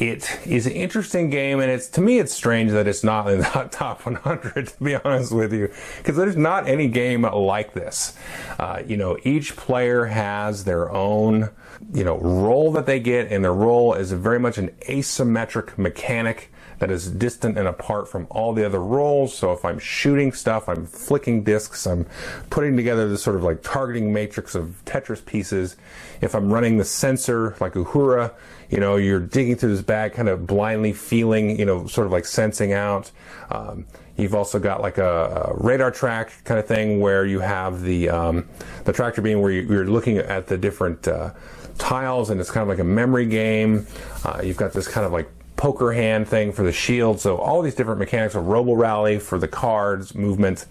it 0.02 0.40
is 0.48 0.66
an 0.66 0.74
interesting 0.74 1.30
game, 1.30 1.60
and 1.60 1.70
it's 1.70 1.88
to 1.90 2.02
me 2.02 2.18
it's 2.18 2.34
strange 2.34 2.72
that 2.72 2.88
it's 2.88 3.04
not 3.04 3.30
in 3.30 3.38
the 3.40 3.70
top 3.72 4.04
100. 4.04 4.68
To 4.68 4.84
be 4.84 4.96
honest 4.96 5.32
with 5.32 5.54
you, 5.54 5.72
because 5.98 6.18
there's 6.18 6.36
not 6.36 6.68
any 6.68 6.88
game 6.88 7.22
like 7.22 7.74
this. 7.74 8.18
Uh, 8.58 8.82
you 8.86 8.98
know, 8.98 9.18
each 9.24 9.56
player 9.56 10.06
has 10.06 10.64
their 10.64 10.92
own 10.92 11.52
you 11.94 12.04
know 12.04 12.18
role 12.18 12.72
that 12.72 12.88
they 12.88 13.00
get, 13.00 13.32
and 13.32 13.44
their 13.44 13.54
role 13.54 13.94
is 13.94 14.12
very 14.12 14.40
much 14.40 14.58
an 14.58 14.70
asymmetric 14.90 15.78
mechanic 15.78 16.52
that 16.82 16.90
is 16.90 17.12
distant 17.12 17.60
and 17.60 17.68
apart 17.68 18.08
from 18.08 18.26
all 18.32 18.54
the 18.54 18.66
other 18.66 18.80
roles. 18.80 19.38
So 19.38 19.52
if 19.52 19.64
I'm 19.64 19.78
shooting 19.78 20.32
stuff, 20.32 20.68
I'm 20.68 20.88
flicking 20.88 21.44
discs, 21.44 21.86
I'm 21.86 22.08
putting 22.50 22.76
together 22.76 23.08
this 23.08 23.22
sort 23.22 23.36
of 23.36 23.44
like 23.44 23.62
targeting 23.62 24.12
matrix 24.12 24.56
of 24.56 24.82
Tetris 24.86 25.24
pieces. 25.24 25.78
If 26.22 26.34
I'm 26.34 26.52
running 26.52 26.80
the 26.80 26.84
sensor 26.84 27.56
like 27.60 27.74
Uhura, 27.74 28.34
you 28.72 28.80
know, 28.80 28.96
you're 28.96 29.20
digging 29.20 29.58
through 29.58 29.76
this 29.76 29.84
bag, 29.84 30.14
kind 30.14 30.28
of 30.28 30.48
blindly 30.48 30.92
feeling, 30.92 31.60
you 31.60 31.66
know, 31.66 31.86
sort 31.86 32.08
of 32.08 32.14
like 32.14 32.26
sensing 32.26 32.74
out. 32.74 33.12
Um, 33.52 33.86
you've 34.18 34.34
also 34.34 34.58
got 34.58 34.82
like 34.82 34.98
a, 34.98 35.52
a, 35.52 35.64
radar 35.64 35.92
track 35.92 36.32
kind 36.46 36.60
of 36.60 36.66
thing 36.66 37.00
where 37.00 37.28
you 37.28 37.42
have 37.42 37.84
the 37.84 38.10
um, 38.10 38.50
the 38.86 38.94
tractor 38.94 39.22
beam 39.22 39.40
where 39.42 39.52
you, 39.52 39.72
are 39.80 39.86
looking 39.86 40.18
at 40.18 40.48
the 40.48 40.58
different 40.58 41.08
uh, 41.08 41.30
tiles, 41.78 42.32
and 42.32 42.42
it's 42.42 42.50
kind 42.50 42.64
of 42.64 42.70
like 42.70 42.80
a 42.80 42.84
memory 42.84 43.28
game. 43.28 43.86
Uh, 44.26 44.42
you've 44.44 44.58
got 44.58 44.74
this 44.74 44.88
kind 44.88 45.06
of 45.06 45.12
like 45.12 45.30
poker 45.62 45.94
hand 45.94 46.28
thing 46.28 46.52
for 46.52 46.64
the 46.64 46.72
shield. 46.72 47.20
So 47.20 47.38
all 47.38 47.62
these 47.62 47.76
different 47.76 48.00
mechanics 48.00 48.34
of 48.34 48.48
Robo 48.48 48.74
Rally 48.74 49.20
for 49.20 49.38
the 49.38 49.48
cards 49.48 50.16
movement. 50.16 50.66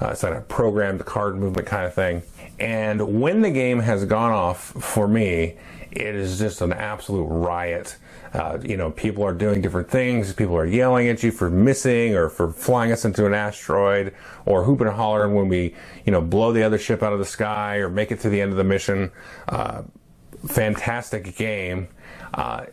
Uh, 0.00 0.08
it's 0.12 0.22
like 0.22 0.32
a 0.32 0.40
programmed 0.40 1.04
card 1.04 1.36
movement 1.36 1.66
kind 1.66 1.84
of 1.84 1.92
thing. 1.92 2.22
And 2.58 3.20
when 3.20 3.42
the 3.42 3.50
game 3.50 3.80
has 3.80 4.06
gone 4.06 4.32
off 4.32 4.62
for 4.82 5.06
me, 5.06 5.58
it 5.90 6.14
is 6.14 6.38
just 6.38 6.62
an 6.62 6.72
absolute 6.72 7.26
riot. 7.26 7.98
Uh, 8.32 8.56
you 8.62 8.78
know, 8.78 8.90
people 8.90 9.22
are 9.24 9.34
doing 9.34 9.60
different 9.60 9.90
things. 9.90 10.32
People 10.32 10.56
are 10.56 10.64
yelling 10.64 11.08
at 11.08 11.22
you 11.22 11.32
for 11.32 11.50
missing 11.50 12.14
or 12.14 12.30
for 12.30 12.50
flying 12.50 12.92
us 12.92 13.04
into 13.04 13.26
an 13.26 13.34
asteroid 13.34 14.14
or 14.46 14.64
hooping 14.64 14.86
and 14.86 14.96
hollering 14.96 15.34
when 15.34 15.48
we, 15.48 15.74
you 16.06 16.12
know, 16.12 16.22
blow 16.22 16.50
the 16.50 16.62
other 16.62 16.78
ship 16.78 17.02
out 17.02 17.12
of 17.12 17.18
the 17.18 17.26
sky 17.26 17.76
or 17.76 17.90
make 17.90 18.10
it 18.10 18.20
to 18.20 18.30
the 18.30 18.40
end 18.40 18.52
of 18.52 18.56
the 18.56 18.64
mission. 18.64 19.12
Uh, 19.50 19.82
fantastic 20.46 21.36
game. 21.36 21.88
Uh, 22.32 22.64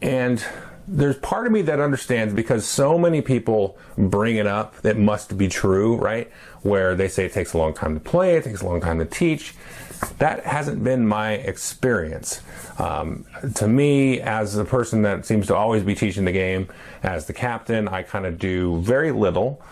and 0.00 0.44
there's 0.86 1.16
part 1.18 1.46
of 1.46 1.52
me 1.52 1.62
that 1.62 1.80
understands 1.80 2.34
because 2.34 2.66
so 2.66 2.98
many 2.98 3.22
people 3.22 3.78
bring 3.96 4.36
it 4.36 4.46
up 4.46 4.76
that 4.82 4.98
must 4.98 5.36
be 5.38 5.48
true, 5.48 5.96
right? 5.96 6.30
Where 6.62 6.94
they 6.94 7.08
say 7.08 7.26
it 7.26 7.32
takes 7.32 7.52
a 7.52 7.58
long 7.58 7.74
time 7.74 7.94
to 7.94 8.00
play, 8.00 8.36
it 8.36 8.44
takes 8.44 8.62
a 8.62 8.66
long 8.66 8.80
time 8.80 8.98
to 8.98 9.04
teach. 9.04 9.54
That 10.18 10.44
hasn't 10.44 10.82
been 10.82 11.06
my 11.06 11.34
experience. 11.34 12.40
Um, 12.78 13.24
to 13.54 13.68
me, 13.68 14.20
as 14.20 14.56
a 14.56 14.64
person 14.64 15.02
that 15.02 15.24
seems 15.24 15.46
to 15.46 15.54
always 15.54 15.84
be 15.84 15.94
teaching 15.94 16.24
the 16.24 16.32
game, 16.32 16.68
as 17.02 17.26
the 17.26 17.32
captain, 17.32 17.86
I 17.86 18.02
kind 18.02 18.26
of 18.26 18.38
do 18.38 18.80
very 18.80 19.12
little 19.12 19.62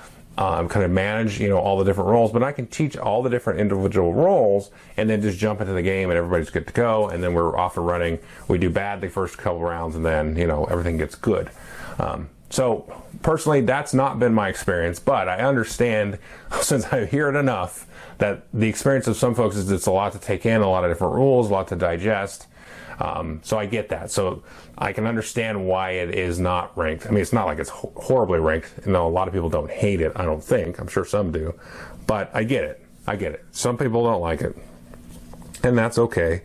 um, 0.40 0.70
kind 0.70 0.86
of 0.86 0.90
manage, 0.90 1.38
you 1.38 1.50
know, 1.50 1.58
all 1.58 1.76
the 1.76 1.84
different 1.84 2.08
roles, 2.08 2.32
but 2.32 2.42
I 2.42 2.50
can 2.50 2.66
teach 2.66 2.96
all 2.96 3.22
the 3.22 3.28
different 3.28 3.60
individual 3.60 4.14
roles 4.14 4.70
and 4.96 5.08
then 5.08 5.20
just 5.20 5.38
jump 5.38 5.60
into 5.60 5.74
the 5.74 5.82
game 5.82 6.08
and 6.08 6.16
everybody's 6.16 6.48
good 6.48 6.66
to 6.66 6.72
go. 6.72 7.10
And 7.10 7.22
then 7.22 7.34
we're 7.34 7.56
off 7.58 7.76
and 7.76 7.86
running. 7.86 8.18
We 8.48 8.56
do 8.56 8.70
bad 8.70 9.02
the 9.02 9.10
first 9.10 9.36
couple 9.36 9.60
rounds 9.60 9.96
and 9.96 10.04
then, 10.04 10.36
you 10.36 10.46
know, 10.46 10.64
everything 10.64 10.96
gets 10.96 11.14
good. 11.14 11.50
Um, 11.98 12.30
so 12.48 12.90
personally, 13.20 13.60
that's 13.60 13.92
not 13.92 14.18
been 14.18 14.32
my 14.32 14.48
experience, 14.48 14.98
but 14.98 15.28
I 15.28 15.40
understand 15.40 16.18
since 16.62 16.86
I 16.86 17.04
hear 17.04 17.28
it 17.28 17.36
enough 17.36 17.86
that 18.16 18.44
the 18.54 18.66
experience 18.66 19.06
of 19.08 19.18
some 19.18 19.34
folks 19.34 19.56
is 19.56 19.70
it's 19.70 19.86
a 19.86 19.92
lot 19.92 20.12
to 20.12 20.18
take 20.18 20.46
in, 20.46 20.62
a 20.62 20.70
lot 20.70 20.84
of 20.84 20.90
different 20.90 21.14
rules, 21.14 21.50
a 21.50 21.52
lot 21.52 21.68
to 21.68 21.76
digest. 21.76 22.46
Um, 23.00 23.40
so 23.42 23.58
I 23.58 23.64
get 23.64 23.88
that. 23.88 24.10
So 24.10 24.42
I 24.76 24.92
can 24.92 25.06
understand 25.06 25.66
why 25.66 25.92
it 25.92 26.14
is 26.14 26.38
not 26.38 26.76
ranked. 26.76 27.06
I 27.06 27.10
mean, 27.10 27.22
it's 27.22 27.32
not 27.32 27.46
like 27.46 27.58
it's 27.58 27.70
ho- 27.70 27.92
horribly 27.96 28.40
ranked. 28.40 28.72
You 28.84 28.92
know, 28.92 29.08
a 29.08 29.10
lot 29.10 29.26
of 29.26 29.32
people 29.32 29.48
don't 29.48 29.70
hate 29.70 30.00
it. 30.02 30.12
I 30.16 30.24
don't 30.24 30.44
think. 30.44 30.78
I'm 30.78 30.86
sure 30.88 31.04
some 31.04 31.32
do, 31.32 31.54
but 32.06 32.30
I 32.34 32.44
get 32.44 32.64
it. 32.64 32.84
I 33.06 33.16
get 33.16 33.32
it. 33.32 33.44
Some 33.52 33.78
people 33.78 34.04
don't 34.04 34.20
like 34.20 34.42
it, 34.42 34.54
and 35.62 35.76
that's 35.78 35.98
okay. 35.98 36.42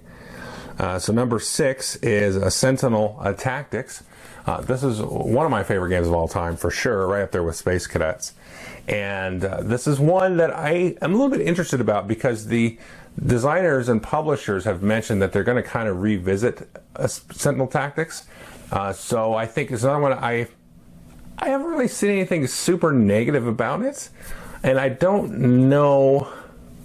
Uh, 0.80 0.98
so 0.98 1.14
number 1.14 1.40
six 1.40 1.98
is 1.98 2.36
a 2.36 2.50
Sentinel 2.50 3.18
uh, 3.20 3.34
Tactics. 3.34 4.04
Uh, 4.46 4.62
this 4.62 4.84
is 4.84 5.02
one 5.02 5.46
of 5.46 5.52
my 5.52 5.64
favorite 5.64 5.90
games 5.90 6.08
of 6.08 6.14
all 6.14 6.28
time 6.28 6.56
for 6.56 6.70
sure, 6.70 7.08
right 7.08 7.24
up 7.24 7.32
there 7.32 7.44
with 7.44 7.56
Space 7.56 7.88
Cadets. 7.88 8.34
And 8.88 9.44
uh, 9.44 9.62
this 9.62 9.88
is 9.88 10.00
one 10.00 10.38
that 10.38 10.56
I 10.56 10.96
am 11.02 11.14
a 11.14 11.16
little 11.16 11.30
bit 11.30 11.42
interested 11.42 11.82
about 11.82 12.08
because 12.08 12.48
the 12.48 12.78
designers 13.26 13.90
and 13.90 14.04
publishers 14.04 14.66
have 14.66 14.84
mentioned 14.84 15.22
that 15.22 15.32
they're 15.32 15.44
going 15.44 15.62
to 15.62 15.68
kind 15.68 15.88
of 15.88 16.02
revisit 16.02 16.70
uh, 16.96 17.08
Sentinel 17.08 17.68
Tactics. 17.68 18.28
Uh, 18.72 18.94
so 18.94 19.34
I 19.34 19.46
think 19.46 19.72
it's 19.72 19.84
another 19.84 20.00
one 20.00 20.14
I 20.14 20.48
I 21.38 21.50
haven't 21.50 21.68
really 21.68 21.88
seen 21.88 22.12
anything 22.12 22.48
super 22.48 22.94
negative 22.94 23.46
about 23.46 23.82
it, 23.82 24.10
and 24.64 24.80
I 24.80 24.90
don't 24.90 25.70
know 25.70 26.30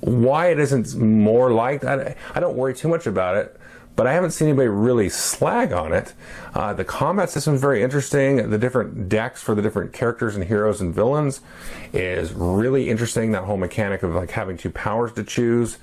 why 0.01 0.49
it 0.49 0.59
isn't 0.59 0.97
more 0.97 1.53
liked. 1.53 1.85
I, 1.85 2.17
I 2.35 2.41
don't 2.41 2.57
worry 2.57 2.75
too 2.75 2.89
much 2.89 3.07
about 3.07 3.37
it, 3.37 3.60
but 3.97 4.07
I 4.07 4.13
haven't 4.13 4.31
seen 4.31 4.49
anybody 4.49 4.69
really 4.69 5.09
slag 5.09 5.73
on 5.73 5.93
it. 5.93 6.15
Uh, 6.55 6.73
the 6.73 6.85
combat 6.85 7.31
system 7.31 7.55
is 7.55 7.61
very 7.61 7.83
interesting. 7.83 8.51
The 8.51 8.59
different 8.59 9.09
decks 9.09 9.43
for 9.43 9.55
the 9.55 9.63
different 9.63 9.93
characters 9.93 10.37
and 10.37 10.45
heroes 10.45 10.81
and 10.81 10.95
villains 10.95 11.41
is 11.93 12.33
really 12.33 12.89
interesting. 12.89 13.33
That 13.33 13.45
whole 13.45 13.57
mechanic 13.57 14.03
of 14.03 14.15
like 14.15 14.31
having 14.31 14.57
two 14.57 14.71
powers 14.71 15.13
to 15.13 15.25
choose. 15.25 15.79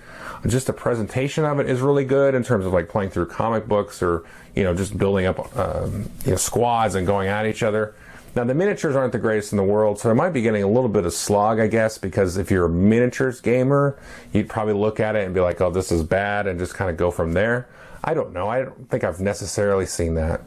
Just 0.45 0.67
the 0.67 0.73
presentation 0.73 1.45
of 1.45 1.59
it 1.59 1.69
is 1.69 1.81
really 1.81 2.05
good 2.05 2.33
in 2.33 2.43
terms 2.43 2.65
of 2.65 2.73
like 2.73 2.89
playing 2.89 3.09
through 3.09 3.27
comic 3.27 3.67
books 3.67 4.01
or 4.01 4.23
you 4.55 4.63
know 4.63 4.73
just 4.73 4.97
building 4.97 5.25
up 5.25 5.55
um, 5.57 6.09
you 6.25 6.31
know, 6.31 6.37
squads 6.37 6.95
and 6.95 7.05
going 7.05 7.27
at 7.27 7.45
each 7.45 7.63
other. 7.63 7.93
Now 8.37 8.43
the 8.43 8.53
miniatures 8.53 8.95
aren't 8.95 9.13
the 9.13 9.17
greatest 9.17 9.51
in 9.51 9.57
the 9.57 9.63
world, 9.63 9.97
so 9.97 10.11
I 10.11 10.13
might 10.13 10.29
be 10.29 10.43
getting 10.43 10.61
a 10.61 10.67
little 10.67 10.89
bit 10.89 11.07
of 11.07 11.13
slog, 11.13 11.59
I 11.59 11.65
guess, 11.65 11.97
because 11.97 12.37
if 12.37 12.51
you're 12.51 12.65
a 12.65 12.69
miniatures 12.69 13.41
gamer, 13.41 13.97
you'd 14.31 14.47
probably 14.47 14.75
look 14.75 14.99
at 14.99 15.15
it 15.15 15.25
and 15.25 15.33
be 15.33 15.41
like, 15.41 15.59
"Oh, 15.59 15.71
this 15.71 15.91
is 15.91 16.03
bad," 16.03 16.45
and 16.45 16.59
just 16.59 16.75
kind 16.75 16.91
of 16.91 16.97
go 16.97 17.09
from 17.09 17.33
there. 17.33 17.67
I 18.03 18.13
don't 18.13 18.33
know. 18.33 18.47
I 18.47 18.61
don't 18.61 18.89
think 18.91 19.03
I've 19.03 19.19
necessarily 19.19 19.87
seen 19.87 20.13
that. 20.13 20.41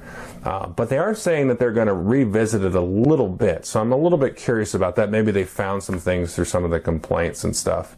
Uh, 0.45 0.69
but 0.69 0.89
they 0.89 0.99
are 0.99 1.17
saying 1.17 1.49
that 1.49 1.59
they're 1.59 1.73
going 1.73 1.89
to 1.89 1.95
revisit 1.95 2.63
it 2.63 2.77
a 2.77 2.81
little 2.81 3.29
bit. 3.29 3.67
So 3.67 3.81
I'm 3.81 3.91
a 3.91 3.97
little 3.97 4.19
bit 4.19 4.37
curious 4.37 4.73
about 4.73 4.95
that. 4.95 5.11
Maybe 5.11 5.33
they 5.33 5.45
found 5.45 5.83
some 5.83 5.99
things 5.99 6.33
through 6.33 6.45
some 6.45 6.63
of 6.63 6.71
the 6.71 6.79
complaints 6.79 7.43
and 7.43 7.57
stuff. 7.57 7.97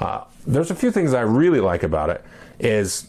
Uh, 0.00 0.24
there's 0.48 0.72
a 0.72 0.74
few 0.74 0.90
things 0.90 1.14
I 1.14 1.20
really 1.20 1.60
like 1.60 1.84
about 1.84 2.10
it 2.10 2.24
is 2.58 3.06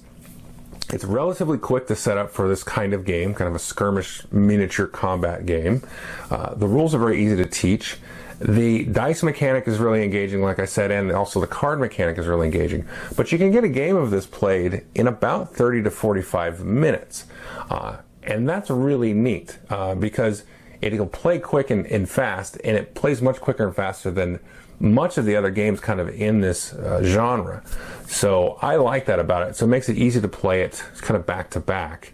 it's 0.91 1.03
relatively 1.03 1.57
quick 1.57 1.87
to 1.87 1.95
set 1.95 2.17
up 2.17 2.31
for 2.31 2.47
this 2.47 2.63
kind 2.63 2.93
of 2.93 3.05
game, 3.05 3.33
kind 3.33 3.47
of 3.47 3.55
a 3.55 3.59
skirmish 3.59 4.23
miniature 4.31 4.87
combat 4.87 5.45
game. 5.45 5.83
Uh, 6.31 6.55
the 6.55 6.67
rules 6.67 6.95
are 6.95 6.99
very 6.99 7.23
easy 7.23 7.35
to 7.35 7.45
teach. 7.45 7.97
The 8.39 8.85
dice 8.85 9.21
mechanic 9.21 9.67
is 9.67 9.79
really 9.79 10.03
engaging, 10.03 10.41
like 10.41 10.59
I 10.59 10.65
said, 10.65 10.91
and 10.91 11.11
also 11.11 11.41
the 11.41 11.47
card 11.47 11.79
mechanic 11.79 12.17
is 12.17 12.25
really 12.25 12.47
engaging. 12.47 12.87
But 13.17 13.31
you 13.31 13.37
can 13.37 13.51
get 13.51 13.63
a 13.63 13.69
game 13.69 13.97
of 13.97 14.11
this 14.11 14.25
played 14.25 14.85
in 14.95 15.07
about 15.07 15.53
30 15.53 15.83
to 15.83 15.91
45 15.91 16.63
minutes. 16.63 17.25
Uh, 17.69 17.97
and 18.23 18.47
that's 18.47 18.69
really 18.69 19.13
neat 19.13 19.59
uh, 19.69 19.93
because 19.95 20.43
it'll 20.81 21.07
play 21.07 21.39
quick 21.39 21.69
and, 21.69 21.85
and, 21.87 22.09
fast, 22.09 22.57
and 22.63 22.77
it 22.77 22.95
plays 22.95 23.21
much 23.21 23.41
quicker 23.41 23.67
and 23.67 23.75
faster 23.75 24.09
than 24.09 24.39
much 24.79 25.17
of 25.17 25.25
the 25.25 25.35
other 25.35 25.51
games 25.51 25.79
kind 25.79 25.99
of 25.99 26.09
in 26.09 26.41
this 26.41 26.73
uh, 26.73 27.01
genre. 27.03 27.63
So 28.07 28.57
I 28.61 28.77
like 28.77 29.05
that 29.05 29.19
about 29.19 29.47
it. 29.47 29.55
So 29.55 29.65
it 29.65 29.69
makes 29.69 29.89
it 29.89 29.97
easy 29.97 30.21
to 30.21 30.27
play 30.27 30.61
it 30.61 30.83
kind 31.01 31.17
of 31.17 31.25
back 31.25 31.49
to 31.51 31.59
back 31.59 32.13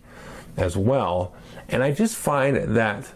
as 0.58 0.76
well. 0.76 1.34
And 1.70 1.84
I 1.84 1.92
just 1.92 2.16
find 2.16 2.76
that 2.76 3.12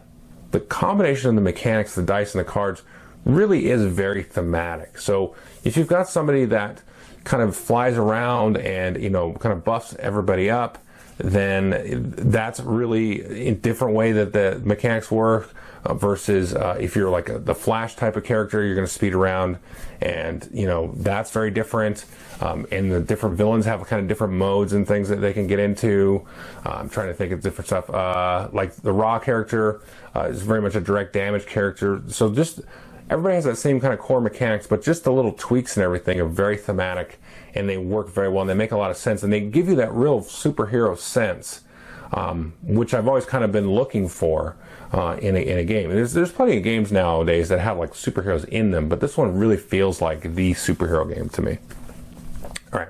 the 0.51 0.60
combination 0.60 1.29
of 1.29 1.36
the 1.36 1.41
mechanics, 1.41 1.96
the 1.96 2.03
dice, 2.03 2.34
and 2.34 2.39
the 2.39 2.50
cards 2.50 2.82
really 3.25 3.70
is 3.70 3.84
very 3.86 4.24
thematic. 4.24 4.98
So 4.98 5.36
if 5.63 5.77
you've 5.77 5.88
got 5.88 6.08
somebody 6.08 6.46
that 6.46 6.82
kind 7.24 7.44
of 7.44 7.56
flies 7.56 7.98
around 7.98 8.58
and 8.58 9.01
you 9.01 9.10
know 9.10 9.34
kind 9.34 9.53
of 9.53 9.63
buffs 9.63 9.96
everybody 10.00 10.50
up, 10.50 10.77
then 11.18 12.13
that's 12.18 12.60
really 12.62 13.48
a 13.50 13.53
different 13.53 13.94
way 13.94 14.13
that 14.13 14.34
the 14.34 14.62
mechanics 14.63 15.12
work 15.12 15.53
uh, 15.86 15.94
versus 15.94 16.54
uh, 16.54 16.78
if 16.80 16.96
you're 16.96 17.10
like 17.10 17.30
a, 17.30 17.40
the 17.40 17.56
flash 17.56 17.96
type 17.96 18.16
of 18.16 18.24
character 18.24 18.64
you're 18.64 18.76
going 18.76 18.88
to 18.88 18.94
speed 18.94 19.14
around 19.14 19.58
and 20.02 20.50
you 20.54 20.68
know 20.68 20.94
that's 20.98 21.32
very 21.32 21.52
different. 21.52 22.06
Um, 22.42 22.66
and 22.72 22.92
the 22.92 23.02
different 23.02 23.36
villains 23.36 23.66
have 23.66 23.86
kind 23.86 24.02
of 24.02 24.08
different 24.08 24.34
modes 24.34 24.72
and 24.72 24.88
things 24.88 25.10
that 25.10 25.18
they 25.18 25.34
can 25.34 25.48
get 25.48 25.60
into. 25.60 26.26
Uh, 26.66 26.70
i'm 26.70 26.90
trying 26.90 27.08
to 27.08 27.14
think 27.14 27.32
of 27.34 27.42
different 27.42 27.68
stuff. 27.68 27.90
Uh, 27.90 28.50
like 28.54 28.76
the 28.78 28.94
Ra 28.94 29.20
character 29.20 29.82
uh, 30.16 30.22
is 30.22 30.42
very 30.42 30.62
much 30.62 30.76
a 30.76 30.82
direct 30.82 31.14
damage 31.14 31.46
character. 31.46 32.02
So 32.08 32.34
just 32.34 32.62
everybody 33.10 33.36
has 33.36 33.46
that 33.46 33.58
same 33.58 33.80
kind 33.80 33.94
of 33.94 34.00
core 34.00 34.22
mechanics, 34.22 34.68
but 34.68 34.82
just 34.82 35.04
the 35.04 35.12
little 35.12 35.34
tweaks 35.34 35.76
and 35.76 35.84
everything 35.84 36.20
are 36.20 36.28
very 36.28 36.58
thematic 36.58 37.20
and 37.56 37.68
they 37.68 37.78
work 37.78 38.10
very 38.10 38.30
well 38.30 38.42
and 38.42 38.50
they 38.50 38.54
make 38.54 38.72
a 38.72 38.78
lot 38.78 38.92
of 38.92 38.98
sense 38.98 39.24
and 39.24 39.34
they 39.34 39.42
give 39.42 39.68
you 39.68 39.76
that 39.76 39.92
real 39.92 40.22
superhero 40.22 40.98
sense, 40.98 41.62
um, 42.14 42.54
which 42.64 42.94
I've 42.94 43.08
always 43.08 43.26
kind 43.26 43.44
of 43.44 43.52
been 43.52 43.70
looking 43.72 44.08
for 44.08 44.56
uh, 44.91 45.17
in, 45.22 45.36
a, 45.36 45.39
in 45.39 45.58
a 45.58 45.63
game. 45.63 45.89
There's, 45.89 46.13
there's 46.13 46.31
plenty 46.31 46.58
of 46.58 46.63
games 46.63 46.91
nowadays 46.91 47.50
that 47.50 47.60
have 47.60 47.77
like 47.77 47.93
superheroes 47.93 48.46
in 48.46 48.72
them, 48.72 48.89
but 48.89 49.00
this 49.00 49.17
one 49.17 49.38
really 49.38 49.58
feels 49.58 50.01
like 50.01 50.36
the 50.36 50.53
superhero 50.53 51.13
game 51.13 51.29
to 51.29 51.41
me. 51.41 51.58
All 52.74 52.79
right. 52.79 52.89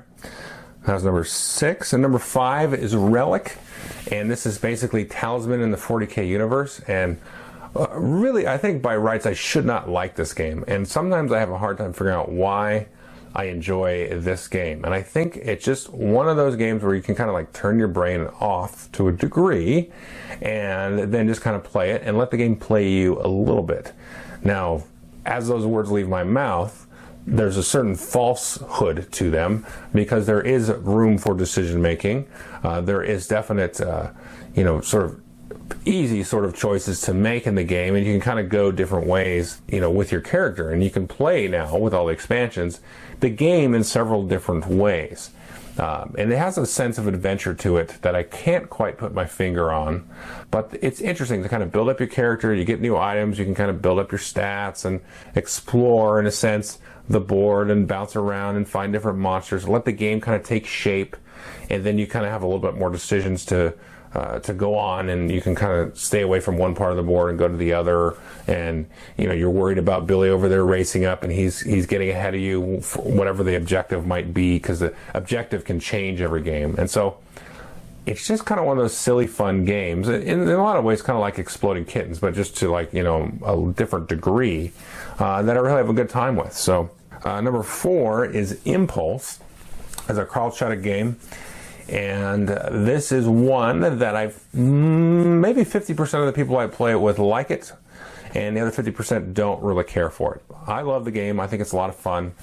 That's 0.85 1.03
number 1.03 1.23
six. 1.23 1.93
And 1.93 2.01
number 2.01 2.19
five 2.19 2.73
is 2.73 2.95
Relic. 2.95 3.57
And 4.11 4.31
this 4.31 4.45
is 4.45 4.57
basically 4.57 5.05
Talisman 5.05 5.61
in 5.61 5.71
the 5.71 5.77
40k 5.77 6.27
universe. 6.27 6.79
And 6.87 7.19
uh, 7.75 7.87
really, 7.91 8.47
I 8.47 8.57
think 8.57 8.81
by 8.81 8.95
rights 8.95 9.25
I 9.25 9.33
should 9.33 9.65
not 9.65 9.89
like 9.89 10.15
this 10.15 10.33
game, 10.33 10.63
and 10.67 10.87
sometimes 10.87 11.31
I 11.31 11.39
have 11.39 11.51
a 11.51 11.57
hard 11.57 11.77
time 11.77 11.93
figuring 11.93 12.15
out 12.15 12.31
why 12.31 12.87
I 13.35 13.45
enjoy 13.45 14.19
this 14.19 14.47
game. 14.47 14.83
And 14.85 14.93
I 14.93 15.01
think 15.01 15.37
it's 15.37 15.63
just 15.63 15.89
one 15.89 16.27
of 16.27 16.37
those 16.37 16.55
games 16.55 16.83
where 16.83 16.95
you 16.95 17.01
can 17.01 17.15
kind 17.15 17.29
of 17.29 17.33
like 17.33 17.53
turn 17.53 17.77
your 17.77 17.87
brain 17.87 18.27
off 18.39 18.91
to 18.93 19.07
a 19.07 19.11
degree 19.11 19.91
and 20.41 21.13
then 21.13 21.27
just 21.27 21.41
kind 21.41 21.55
of 21.55 21.63
play 21.63 21.91
it 21.91 22.01
and 22.03 22.17
let 22.17 22.31
the 22.31 22.37
game 22.37 22.55
play 22.55 22.89
you 22.89 23.19
a 23.21 23.27
little 23.27 23.63
bit. 23.63 23.93
Now, 24.43 24.83
as 25.25 25.47
those 25.47 25.65
words 25.65 25.91
leave 25.91 26.07
my 26.07 26.23
mouth, 26.23 26.87
there's 27.27 27.57
a 27.57 27.63
certain 27.63 27.95
falsehood 27.95 29.11
to 29.11 29.29
them 29.29 29.65
because 29.93 30.25
there 30.25 30.41
is 30.41 30.69
room 30.71 31.17
for 31.17 31.35
decision 31.35 31.81
making. 31.81 32.27
Uh, 32.63 32.81
there 32.81 33.03
is 33.03 33.27
definite, 33.27 33.79
uh, 33.79 34.09
you 34.55 34.63
know, 34.63 34.81
sort 34.81 35.05
of 35.05 35.21
easy 35.85 36.23
sort 36.23 36.45
of 36.45 36.55
choices 36.55 37.01
to 37.01 37.13
make 37.13 37.45
in 37.45 37.55
the 37.55 37.63
game 37.63 37.95
and 37.95 38.05
you 38.05 38.11
can 38.11 38.21
kind 38.21 38.39
of 38.39 38.49
go 38.49 38.71
different 38.71 39.05
ways 39.05 39.61
you 39.67 39.79
know 39.79 39.89
with 39.89 40.11
your 40.11 40.21
character 40.21 40.71
and 40.71 40.83
you 40.83 40.89
can 40.89 41.07
play 41.07 41.47
now 41.47 41.77
with 41.77 41.93
all 41.93 42.07
the 42.07 42.13
expansions 42.13 42.81
the 43.19 43.29
game 43.29 43.73
in 43.73 43.83
several 43.83 44.25
different 44.25 44.67
ways 44.67 45.31
um, 45.79 46.13
and 46.17 46.31
it 46.31 46.37
has 46.37 46.57
a 46.57 46.65
sense 46.65 46.97
of 46.97 47.07
adventure 47.07 47.53
to 47.53 47.77
it 47.77 47.95
that 48.01 48.13
I 48.13 48.23
can't 48.23 48.69
quite 48.69 48.97
put 48.97 49.13
my 49.13 49.25
finger 49.25 49.71
on. 49.71 50.09
But 50.51 50.77
it's 50.81 50.99
interesting 50.99 51.41
to 51.41 51.47
kind 51.47 51.63
of 51.63 51.71
build 51.71 51.87
up 51.87 51.99
your 51.99 52.09
character. 52.09 52.53
You 52.53 52.65
get 52.65 52.81
new 52.81 52.97
items. 52.97 53.39
You 53.39 53.45
can 53.45 53.55
kind 53.55 53.69
of 53.69 53.81
build 53.81 53.97
up 53.97 54.11
your 54.11 54.19
stats 54.19 54.83
and 54.83 54.99
explore, 55.35 56.19
in 56.19 56.25
a 56.25 56.31
sense, 56.31 56.79
the 57.07 57.21
board 57.21 57.71
and 57.71 57.87
bounce 57.87 58.17
around 58.17 58.57
and 58.57 58.67
find 58.67 58.91
different 58.91 59.19
monsters. 59.19 59.69
Let 59.69 59.85
the 59.85 59.93
game 59.93 60.19
kind 60.19 60.35
of 60.35 60.45
take 60.45 60.65
shape. 60.65 61.15
And 61.69 61.85
then 61.85 61.97
you 61.97 62.07
kind 62.07 62.25
of 62.25 62.31
have 62.33 62.43
a 62.43 62.45
little 62.45 62.59
bit 62.59 62.75
more 62.75 62.89
decisions 62.89 63.45
to 63.45 63.73
uh, 64.13 64.39
to 64.39 64.53
go 64.53 64.75
on 64.75 65.09
and 65.09 65.31
you 65.31 65.41
can 65.41 65.53
kind 65.55 65.73
of 65.73 65.97
stay 65.97 66.21
away 66.21 66.39
from 66.39 66.57
one 66.57 66.73
part 66.73 66.91
of 66.91 66.97
the 66.97 67.03
board 67.03 67.29
and 67.29 67.37
go 67.37 67.47
to 67.47 67.55
the 67.55 67.73
other. 67.73 68.15
And 68.47 68.87
you 69.17 69.27
know 69.27 69.33
you're 69.33 69.49
worried 69.49 69.77
about 69.77 70.07
Billy 70.07 70.29
over 70.29 70.49
there 70.49 70.65
racing 70.65 71.05
up 71.05 71.23
and 71.23 71.31
he's 71.31 71.61
he's 71.61 71.85
getting 71.85 72.09
ahead 72.09 72.33
of 72.33 72.41
you 72.41 72.81
whatever 72.95 73.43
the 73.43 73.55
objective 73.55 74.07
might 74.07 74.33
be 74.33 74.55
because 74.55 74.79
the 74.79 74.93
objective 75.13 75.63
can 75.63 75.79
change 75.79 76.21
every 76.21 76.41
game. 76.41 76.75
And 76.77 76.89
so 76.89 77.17
it's 78.05 78.27
just 78.27 78.45
kind 78.45 78.59
of 78.59 78.65
one 78.65 78.77
of 78.77 78.83
those 78.83 78.97
silly 78.97 79.27
fun 79.27 79.65
games. 79.65 80.07
In, 80.07 80.23
in 80.23 80.49
a 80.49 80.63
lot 80.63 80.77
of 80.77 80.83
ways 80.83 81.03
kind 81.03 81.15
of 81.15 81.21
like 81.21 81.37
exploding 81.37 81.85
kittens 81.85 82.17
but 82.19 82.33
just 82.33 82.57
to 82.57 82.71
like 82.71 82.91
you 82.93 83.03
know 83.03 83.31
a 83.45 83.73
different 83.73 84.09
degree 84.09 84.71
uh, 85.19 85.43
that 85.43 85.55
I 85.55 85.59
really 85.59 85.77
have 85.77 85.89
a 85.89 85.93
good 85.93 86.09
time 86.09 86.35
with. 86.35 86.53
So 86.53 86.89
uh, 87.23 87.41
number 87.41 87.61
four 87.61 88.25
is 88.25 88.59
Impulse. 88.65 89.39
As 90.07 90.17
a 90.17 90.25
crowd 90.25 90.55
shot 90.55 90.73
game 90.81 91.19
and 91.89 92.47
this 92.47 93.11
is 93.11 93.27
one 93.27 93.79
that 93.79 94.15
I've 94.15 94.45
mm, 94.55 95.39
maybe 95.39 95.61
50% 95.61 96.19
of 96.19 96.25
the 96.27 96.33
people 96.33 96.57
I 96.57 96.67
play 96.67 96.91
it 96.91 97.01
with 97.01 97.17
like 97.17 97.49
it, 97.49 97.71
and 98.35 98.55
the 98.55 98.61
other 98.61 98.71
50% 98.71 99.33
don't 99.33 99.61
really 99.63 99.83
care 99.83 100.11
for 100.11 100.35
it. 100.35 100.43
I 100.67 100.81
love 100.81 101.03
the 101.05 101.11
game. 101.11 101.39
I 101.39 101.47
think 101.47 101.61
it's 101.61 101.71
a 101.71 101.75
lot 101.75 101.89
of 101.89 101.95
fun. 101.95 102.33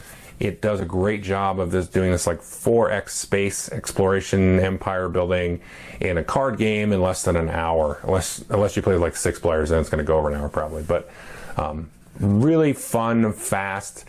It 0.41 0.61
does 0.61 0.81
a 0.81 0.85
great 0.85 1.23
job 1.23 1.61
of 1.61 1.71
this 1.71 1.87
doing 1.87 2.11
this 2.11 2.27
like 2.27 2.41
4x 2.41 3.11
space 3.11 3.71
exploration, 3.71 4.59
empire 4.59 5.09
building 5.09 5.61
in 6.01 6.19
a 6.19 6.25
card 6.25 6.59
game 6.59 6.93
in 6.93 7.01
less 7.01 7.23
than 7.23 7.37
an 7.37 7.49
hour. 7.49 8.01
Unless 8.03 8.45
unless 8.51 8.77
you 8.77 8.83
play 8.83 8.97
like 8.97 9.17
six 9.17 9.39
players, 9.39 9.71
then 9.71 9.81
it's 9.81 9.89
going 9.89 10.05
to 10.05 10.05
go 10.05 10.19
over 10.19 10.29
an 10.29 10.35
hour 10.35 10.49
probably. 10.49 10.83
But 10.83 11.09
um, 11.57 11.89
really 12.21 12.73
fun, 12.73 13.33
fast 13.33 14.05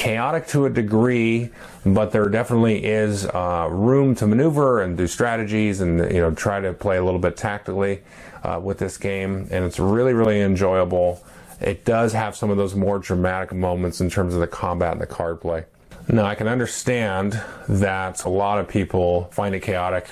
chaotic 0.00 0.46
to 0.46 0.64
a 0.64 0.70
degree, 0.70 1.50
but 1.84 2.10
there 2.10 2.26
definitely 2.30 2.82
is 2.82 3.26
uh, 3.26 3.68
room 3.70 4.14
to 4.14 4.26
maneuver 4.26 4.80
and 4.80 4.96
do 4.96 5.06
strategies 5.06 5.82
and 5.82 5.98
you 6.10 6.20
know 6.20 6.30
try 6.30 6.58
to 6.58 6.72
play 6.72 6.96
a 6.96 7.04
little 7.04 7.20
bit 7.20 7.36
tactically 7.36 8.00
uh, 8.42 8.58
with 8.62 8.78
this 8.78 8.96
game, 8.96 9.46
and 9.50 9.64
it's 9.64 9.78
really 9.78 10.14
really 10.14 10.40
enjoyable. 10.40 11.22
It 11.60 11.84
does 11.84 12.14
have 12.14 12.34
some 12.34 12.48
of 12.48 12.56
those 12.56 12.74
more 12.74 12.98
dramatic 12.98 13.52
moments 13.52 14.00
in 14.00 14.08
terms 14.08 14.32
of 14.32 14.40
the 14.40 14.46
combat 14.46 14.92
and 14.92 15.00
the 15.02 15.06
card 15.06 15.42
play. 15.42 15.66
Now 16.08 16.24
I 16.24 16.34
can 16.34 16.48
understand 16.48 17.38
that 17.68 18.24
a 18.24 18.30
lot 18.30 18.58
of 18.58 18.68
people 18.68 19.24
find 19.32 19.54
it 19.54 19.60
chaotic. 19.60 20.08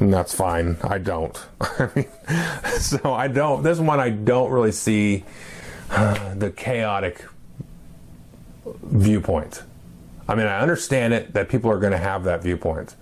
And 0.00 0.10
that's 0.10 0.34
fine. 0.34 0.78
I 0.82 0.96
don't. 0.96 1.36
so 2.78 3.12
I 3.12 3.28
don't. 3.28 3.62
This 3.62 3.78
one 3.78 4.00
I 4.00 4.08
don't 4.08 4.50
really 4.50 4.72
see 4.72 5.24
uh, 5.90 6.34
the 6.36 6.50
chaotic 6.50 7.22
viewpoint. 8.82 9.62
I 10.28 10.34
mean, 10.34 10.46
I 10.46 10.60
understand 10.60 11.14
it 11.14 11.34
that 11.34 11.48
people 11.48 11.70
are 11.70 11.78
going 11.78 11.92
to 11.92 11.98
have 11.98 12.24
that 12.24 12.42
viewpoint, 12.42 12.96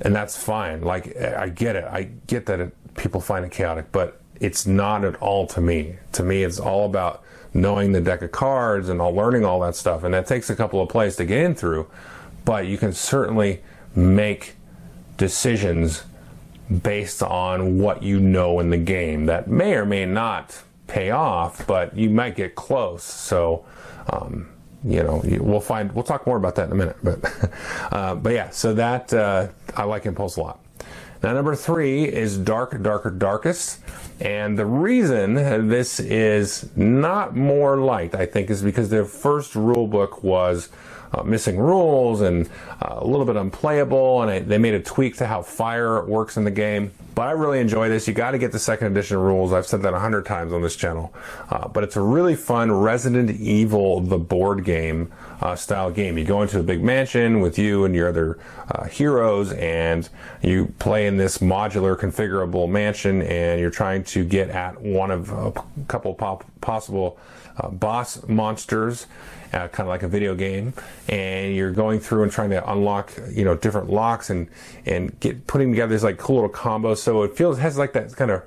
and 0.00 0.14
that's 0.14 0.42
fine. 0.42 0.82
Like, 0.82 1.16
I 1.16 1.48
get 1.48 1.76
it. 1.76 1.84
I 1.84 2.04
get 2.26 2.46
that 2.46 2.60
it, 2.60 2.94
people 2.96 3.20
find 3.20 3.44
it 3.44 3.50
chaotic, 3.50 3.92
but 3.92 4.20
it's 4.40 4.66
not 4.66 5.04
at 5.04 5.16
all 5.16 5.46
to 5.48 5.60
me. 5.60 5.96
To 6.12 6.22
me, 6.22 6.42
it's 6.42 6.58
all 6.58 6.86
about 6.86 7.22
knowing 7.52 7.92
the 7.92 8.00
deck 8.00 8.22
of 8.22 8.32
cards 8.32 8.88
and 8.88 9.00
all 9.00 9.12
learning 9.12 9.44
all 9.44 9.60
that 9.60 9.76
stuff, 9.76 10.02
and 10.02 10.14
that 10.14 10.26
takes 10.26 10.48
a 10.48 10.56
couple 10.56 10.80
of 10.80 10.88
plays 10.88 11.16
to 11.16 11.24
get 11.24 11.38
in 11.38 11.54
through. 11.54 11.90
But 12.44 12.66
you 12.66 12.78
can 12.78 12.92
certainly 12.92 13.62
make 13.94 14.54
decisions 15.18 16.04
based 16.82 17.22
on 17.22 17.78
what 17.78 18.02
you 18.02 18.20
know 18.20 18.60
in 18.60 18.70
the 18.70 18.78
game. 18.78 19.26
That 19.26 19.48
may 19.48 19.74
or 19.74 19.84
may 19.84 20.06
not 20.06 20.62
pay 20.86 21.10
off, 21.10 21.66
but 21.66 21.96
you 21.96 22.08
might 22.08 22.36
get 22.36 22.54
close. 22.54 23.02
So, 23.02 23.64
um, 24.08 24.48
you 24.84 25.02
know, 25.02 25.22
we'll 25.24 25.60
find. 25.60 25.92
We'll 25.92 26.04
talk 26.04 26.26
more 26.26 26.36
about 26.36 26.54
that 26.56 26.66
in 26.66 26.72
a 26.72 26.74
minute. 26.74 26.96
But, 27.02 27.52
uh, 27.92 28.14
but 28.14 28.32
yeah. 28.32 28.50
So 28.50 28.74
that 28.74 29.12
uh, 29.12 29.48
I 29.76 29.84
like 29.84 30.06
Impulse 30.06 30.36
a 30.36 30.40
lot. 30.40 30.60
Now, 31.22 31.34
number 31.34 31.54
three 31.54 32.04
is 32.04 32.38
Dark, 32.38 32.82
Darker, 32.82 33.10
Darkest. 33.10 33.80
And 34.20 34.58
the 34.58 34.66
reason 34.66 35.34
this 35.68 36.00
is 36.00 36.74
not 36.76 37.36
more 37.36 37.76
light, 37.76 38.14
I 38.14 38.26
think, 38.26 38.50
is 38.50 38.62
because 38.62 38.88
their 38.90 39.04
first 39.04 39.54
rule 39.54 39.86
book 39.86 40.22
was 40.22 40.70
uh, 41.12 41.22
missing 41.22 41.58
rules 41.58 42.20
and 42.20 42.48
uh, 42.80 42.96
a 42.98 43.06
little 43.06 43.26
bit 43.26 43.36
unplayable, 43.36 44.22
and 44.22 44.30
I, 44.30 44.38
they 44.40 44.58
made 44.58 44.74
a 44.74 44.80
tweak 44.80 45.16
to 45.16 45.26
how 45.26 45.42
fire 45.42 46.04
works 46.04 46.36
in 46.36 46.44
the 46.44 46.50
game. 46.50 46.92
But 47.14 47.28
I 47.28 47.32
really 47.32 47.60
enjoy 47.60 47.88
this. 47.88 48.06
You 48.08 48.14
got 48.14 48.30
to 48.30 48.38
get 48.38 48.52
the 48.52 48.58
second 48.58 48.86
edition 48.86 49.18
rules. 49.18 49.52
I've 49.52 49.66
said 49.66 49.82
that 49.82 49.92
a 49.92 49.98
hundred 49.98 50.24
times 50.24 50.52
on 50.52 50.62
this 50.62 50.76
channel. 50.76 51.12
Uh, 51.50 51.68
but 51.68 51.84
it's 51.84 51.96
a 51.96 52.00
really 52.00 52.36
fun 52.36 52.70
Resident 52.72 53.30
Evil 53.30 54.00
the 54.00 54.18
board 54.18 54.64
game 54.64 55.12
uh, 55.40 55.56
style 55.56 55.90
game. 55.90 56.18
You 56.18 56.24
go 56.24 56.42
into 56.42 56.58
a 56.58 56.62
big 56.62 56.82
mansion 56.82 57.40
with 57.40 57.58
you 57.58 57.84
and 57.84 57.94
your 57.94 58.08
other 58.08 58.38
uh, 58.70 58.84
heroes, 58.84 59.52
and 59.52 60.08
you 60.42 60.74
play 60.78 61.06
in 61.06 61.16
this 61.16 61.38
modular, 61.38 61.96
configurable 61.98 62.68
mansion, 62.68 63.22
and 63.22 63.60
you're 63.60 63.70
trying 63.70 64.04
to 64.04 64.24
get 64.24 64.50
at 64.50 64.80
one 64.80 65.10
of 65.10 65.30
a 65.30 65.52
couple 65.88 66.14
pop- 66.14 66.44
possible 66.60 67.18
uh, 67.56 67.68
boss 67.68 68.26
monsters 68.28 69.06
uh, 69.52 69.68
kind 69.68 69.80
of 69.80 69.88
like 69.88 70.02
a 70.02 70.08
video 70.08 70.34
game, 70.34 70.72
and 71.08 71.54
you're 71.54 71.72
going 71.72 72.00
through 72.00 72.22
and 72.22 72.32
trying 72.32 72.50
to 72.50 72.70
unlock, 72.70 73.12
you 73.30 73.44
know, 73.44 73.56
different 73.56 73.90
locks 73.90 74.30
and 74.30 74.48
and 74.86 75.18
get 75.20 75.46
putting 75.46 75.70
together 75.70 75.92
these 75.92 76.04
like 76.04 76.18
cool 76.18 76.36
little 76.36 76.50
combos. 76.50 76.98
So 76.98 77.22
it 77.22 77.36
feels 77.36 77.58
has 77.58 77.76
like 77.76 77.92
that 77.94 78.14
kind 78.14 78.30
of 78.30 78.42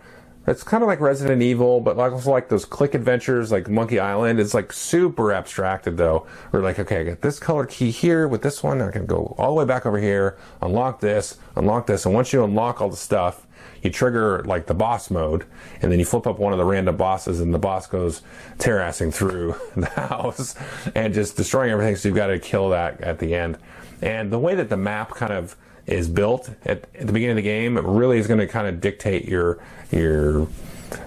it's 0.45 0.63
kind 0.63 0.83
of 0.83 0.87
like 0.87 0.99
Resident 0.99 1.41
Evil, 1.41 1.79
but 1.79 1.95
like 1.95 2.11
also 2.11 2.31
like 2.31 2.49
those 2.49 2.65
click 2.65 2.93
adventures 2.93 3.51
like 3.51 3.69
Monkey 3.69 3.99
Island. 3.99 4.39
It's 4.39 4.53
like 4.53 4.73
super 4.73 5.31
abstracted 5.31 5.97
though. 5.97 6.27
We're 6.51 6.61
like, 6.61 6.79
okay, 6.79 7.01
I 7.01 7.03
got 7.03 7.21
this 7.21 7.39
color 7.39 7.65
key 7.65 7.91
here 7.91 8.27
with 8.27 8.41
this 8.41 8.61
one. 8.61 8.81
I 8.81 8.91
can 8.91 9.05
go 9.05 9.35
all 9.37 9.49
the 9.49 9.59
way 9.59 9.65
back 9.65 9.85
over 9.85 9.99
here, 9.99 10.37
unlock 10.61 10.99
this, 10.99 11.37
unlock 11.55 11.87
this. 11.87 12.05
And 12.05 12.13
once 12.13 12.33
you 12.33 12.43
unlock 12.43 12.81
all 12.81 12.89
the 12.89 12.97
stuff, 12.97 13.47
you 13.81 13.89
trigger 13.89 14.43
like 14.43 14.65
the 14.65 14.73
boss 14.73 15.09
mode, 15.09 15.45
and 15.81 15.91
then 15.91 15.99
you 15.99 16.05
flip 16.05 16.27
up 16.27 16.39
one 16.39 16.53
of 16.53 16.59
the 16.59 16.65
random 16.65 16.95
bosses, 16.97 17.39
and 17.39 17.53
the 17.53 17.59
boss 17.59 17.87
goes 17.87 18.21
terrassing 18.57 19.13
through 19.13 19.55
the 19.75 19.87
house 19.87 20.55
and 20.95 21.13
just 21.13 21.37
destroying 21.37 21.71
everything. 21.71 21.95
So 21.95 22.09
you've 22.09 22.15
got 22.15 22.27
to 22.27 22.39
kill 22.39 22.69
that 22.69 22.99
at 23.01 23.19
the 23.19 23.35
end. 23.35 23.57
And 24.01 24.31
the 24.31 24.39
way 24.39 24.55
that 24.55 24.69
the 24.69 24.77
map 24.77 25.11
kind 25.11 25.31
of 25.31 25.55
is 25.85 26.07
built 26.07 26.49
at, 26.65 26.87
at 26.95 27.07
the 27.07 27.13
beginning 27.13 27.31
of 27.31 27.35
the 27.35 27.41
game 27.41 27.77
it 27.77 27.83
really 27.83 28.17
is 28.17 28.27
going 28.27 28.39
to 28.39 28.47
kind 28.47 28.67
of 28.67 28.79
dictate 28.79 29.25
your 29.25 29.59
your 29.93 30.47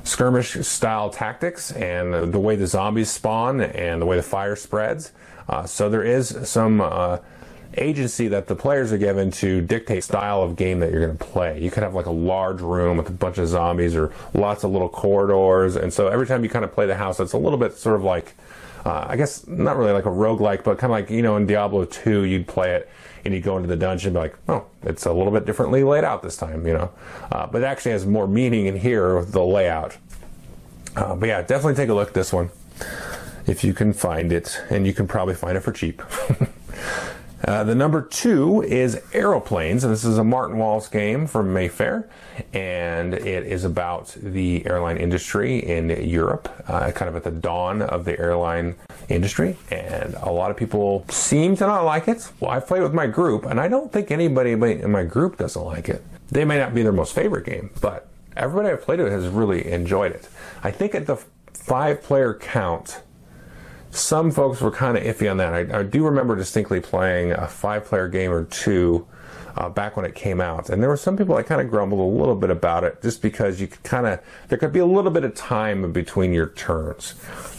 skirmish 0.05 0.53
style 0.67 1.11
tactics 1.11 1.73
and 1.73 2.33
the 2.33 2.39
way 2.39 2.57
the 2.57 2.67
zombies 2.67 3.11
spawn 3.11 3.61
and 3.61 4.01
the 4.01 4.07
way 4.07 4.17
the 4.17 4.23
fire 4.23 4.57
spreads. 4.57 5.13
Uh, 5.49 5.65
so 5.65 5.89
there 5.89 6.03
is 6.03 6.37
some 6.49 6.81
uh, 6.81 7.19
agency 7.77 8.29
that 8.29 8.47
the 8.47 8.57
players 8.57 8.93
are 8.93 8.99
given 8.99 9.31
to 9.31 9.61
dictate 9.61 10.03
style 10.03 10.43
of 10.43 10.57
game 10.57 10.81
that 10.81 10.91
you're 10.91 11.07
going 11.07 11.17
to 11.17 11.25
play. 11.25 11.61
You 11.61 11.71
could 11.71 11.83
have 11.83 11.95
like 11.95 12.07
a 12.07 12.11
large 12.11 12.61
room 12.61 12.97
with 12.97 13.09
a 13.09 13.13
bunch 13.13 13.39
of 13.39 13.49
zombies 13.49 13.95
or 13.95 14.13
lots 14.35 14.65
of 14.65 14.71
little 14.71 14.89
corridors. 14.89 15.77
And 15.77 15.93
so 15.93 16.09
every 16.09 16.27
time 16.27 16.43
you 16.43 16.51
kind 16.51 16.65
of 16.65 16.73
play 16.73 16.87
the 16.87 16.97
house, 16.97 17.21
it's 17.21 17.33
a 17.33 17.39
little 17.39 17.59
bit 17.59 17.77
sort 17.77 17.97
of 17.97 18.03
like, 18.03 18.35
uh, 18.87 19.05
I 19.09 19.17
guess 19.17 19.45
not 19.49 19.77
really 19.77 19.91
like 19.91 20.07
a 20.07 20.11
roguelike, 20.11 20.63
but 20.63 20.79
kind 20.79 20.93
of 20.93 20.99
like, 20.99 21.11
you 21.11 21.21
know, 21.21 21.37
in 21.37 21.45
Diablo 21.45 21.85
2, 21.87 22.23
you'd 22.23 22.47
play 22.47 22.77
it 22.77 22.89
and 23.25 23.35
you'd 23.35 23.43
go 23.43 23.57
into 23.57 23.69
the 23.69 23.75
dungeon 23.75 24.11
and 24.11 24.15
be 24.15 24.21
like, 24.21 24.37
oh, 24.49 24.65
it's 24.85 25.05
a 25.07 25.13
little 25.13 25.33
bit 25.33 25.45
differently 25.45 25.83
laid 25.83 26.05
out 26.05 26.23
this 26.23 26.37
time, 26.37 26.65
you 26.65 26.73
know. 26.73 26.93
Uh, 27.33 27.49
but 27.49 27.63
it 27.63 27.65
actually 27.65 27.91
has 27.91 28.07
more 28.07 28.29
meaning 28.29 28.67
in 28.67 28.77
here 28.77 29.17
with 29.17 29.33
the 29.33 29.43
layout. 29.43 29.97
Uh, 30.95 31.17
but 31.17 31.27
yeah, 31.27 31.43
definitely 31.43 31.75
take 31.75 31.89
a 31.89 31.95
look 31.95 32.09
at 32.09 32.15
this 32.15 32.33
one 32.33 32.51
if 33.49 33.65
you 33.65 33.75
can 33.75 33.93
find 33.93 34.33
it, 34.33 34.61
and 34.71 34.87
you 34.87 34.93
can 34.93 35.09
probably 35.09 35.35
find 35.35 35.57
it 35.57 35.63
for 35.63 35.73
cheap. 35.73 36.01
Uh, 37.45 37.63
the 37.65 37.75
number 37.75 38.01
two 38.01 38.63
is 38.63 39.01
Aeroplanes, 39.13 39.85
and 39.85 39.93
this 39.93 40.05
is 40.05 40.17
a 40.17 40.25
Martin 40.25 40.57
Wallace 40.57 40.89
game 40.89 41.27
from 41.27 41.53
Mayfair, 41.53 42.09
and 42.55 43.13
it 43.13 43.47
is 43.47 43.65
about 43.65 44.17
the 44.17 44.67
airline 44.67 44.97
industry 44.97 45.59
in 45.59 45.91
Europe, 45.91 46.49
uh, 46.67 46.91
kind 46.93 47.09
of 47.11 47.15
at 47.15 47.25
the 47.25 47.31
dawn 47.31 47.83
of 47.83 48.07
the 48.07 48.19
airline 48.19 48.75
industry. 49.09 49.57
And 49.71 50.15
a 50.15 50.31
lot 50.33 50.51
of 50.51 50.57
people 50.57 51.05
seem 51.11 51.57
to 51.57 51.67
not 51.67 51.83
like 51.83 52.09
it. 52.09 52.31
Well, 52.41 52.51
I've 52.51 52.67
played 52.67 52.83
with 52.83 52.95
my 52.95 53.07
group, 53.07 53.45
and 53.45 53.61
I 53.61 53.69
don't 53.69 53.93
think 53.93 54.11
anybody 54.11 54.53
in 54.53 54.91
my 54.91 55.05
group 55.05 55.37
doesn't 55.37 55.63
like 55.63 55.91
it. 55.91 56.03
They 56.31 56.45
may 56.45 56.59
not 56.59 56.75
be 56.75 56.83
their 56.83 56.93
most 56.93 57.15
favorite 57.15 57.45
game, 57.45 57.71
but 57.83 58.09
everybody 58.35 58.71
I've 58.73 58.83
played 58.83 59.01
with 59.01 59.13
has 59.13 59.29
really 59.29 59.71
enjoyed 59.71 60.13
it. 60.13 60.29
I 60.65 60.71
think 60.71 60.95
at 60.95 61.07
the 61.07 61.17
five 61.53 62.03
player 62.03 62.33
count, 62.35 63.03
some 63.97 64.31
folks 64.31 64.61
were 64.61 64.71
kind 64.71 64.97
of 64.97 65.03
iffy 65.03 65.31
on 65.31 65.39
that. 65.39 65.55
I, 65.55 65.81
I, 65.81 65.83
do 65.83 66.05
remember 66.05 66.37
distinctly 66.37 66.81
playing 66.81 67.33
a 67.33 67.47
five 67.47 67.85
player 67.85 68.09
game 68.09 68.31
or 68.31 68.45
two 68.45 69.07
uh, 69.57 69.69
back 69.69 69.97
when 69.97 70.05
it 70.05 70.15
came 70.15 70.41
out. 70.41 70.69
And 70.69 70.83
there 70.83 70.91
were 70.91 70.97
some 70.97 71.17
people 71.17 71.35
that 71.37 71.47
kind 71.47 71.61
of 71.61 71.71
grumbled 71.71 72.01
a 72.01 72.19
little 72.19 72.35
bit 72.37 72.51
about 72.51 72.85
it 72.85 73.01
just 73.01 73.23
because 73.23 73.61
you 73.61 73.67
could 73.67 73.83
kind 73.83 74.07
of, 74.07 74.21
there 74.49 74.59
could 74.59 74.73
be 74.73 74.81
a 74.81 74.87
little 74.87 75.11
bit 75.11 75.25
of 75.25 75.35
time 75.35 75.93
between 75.93 76.33
your 76.33 76.49
turns. 76.49 77.15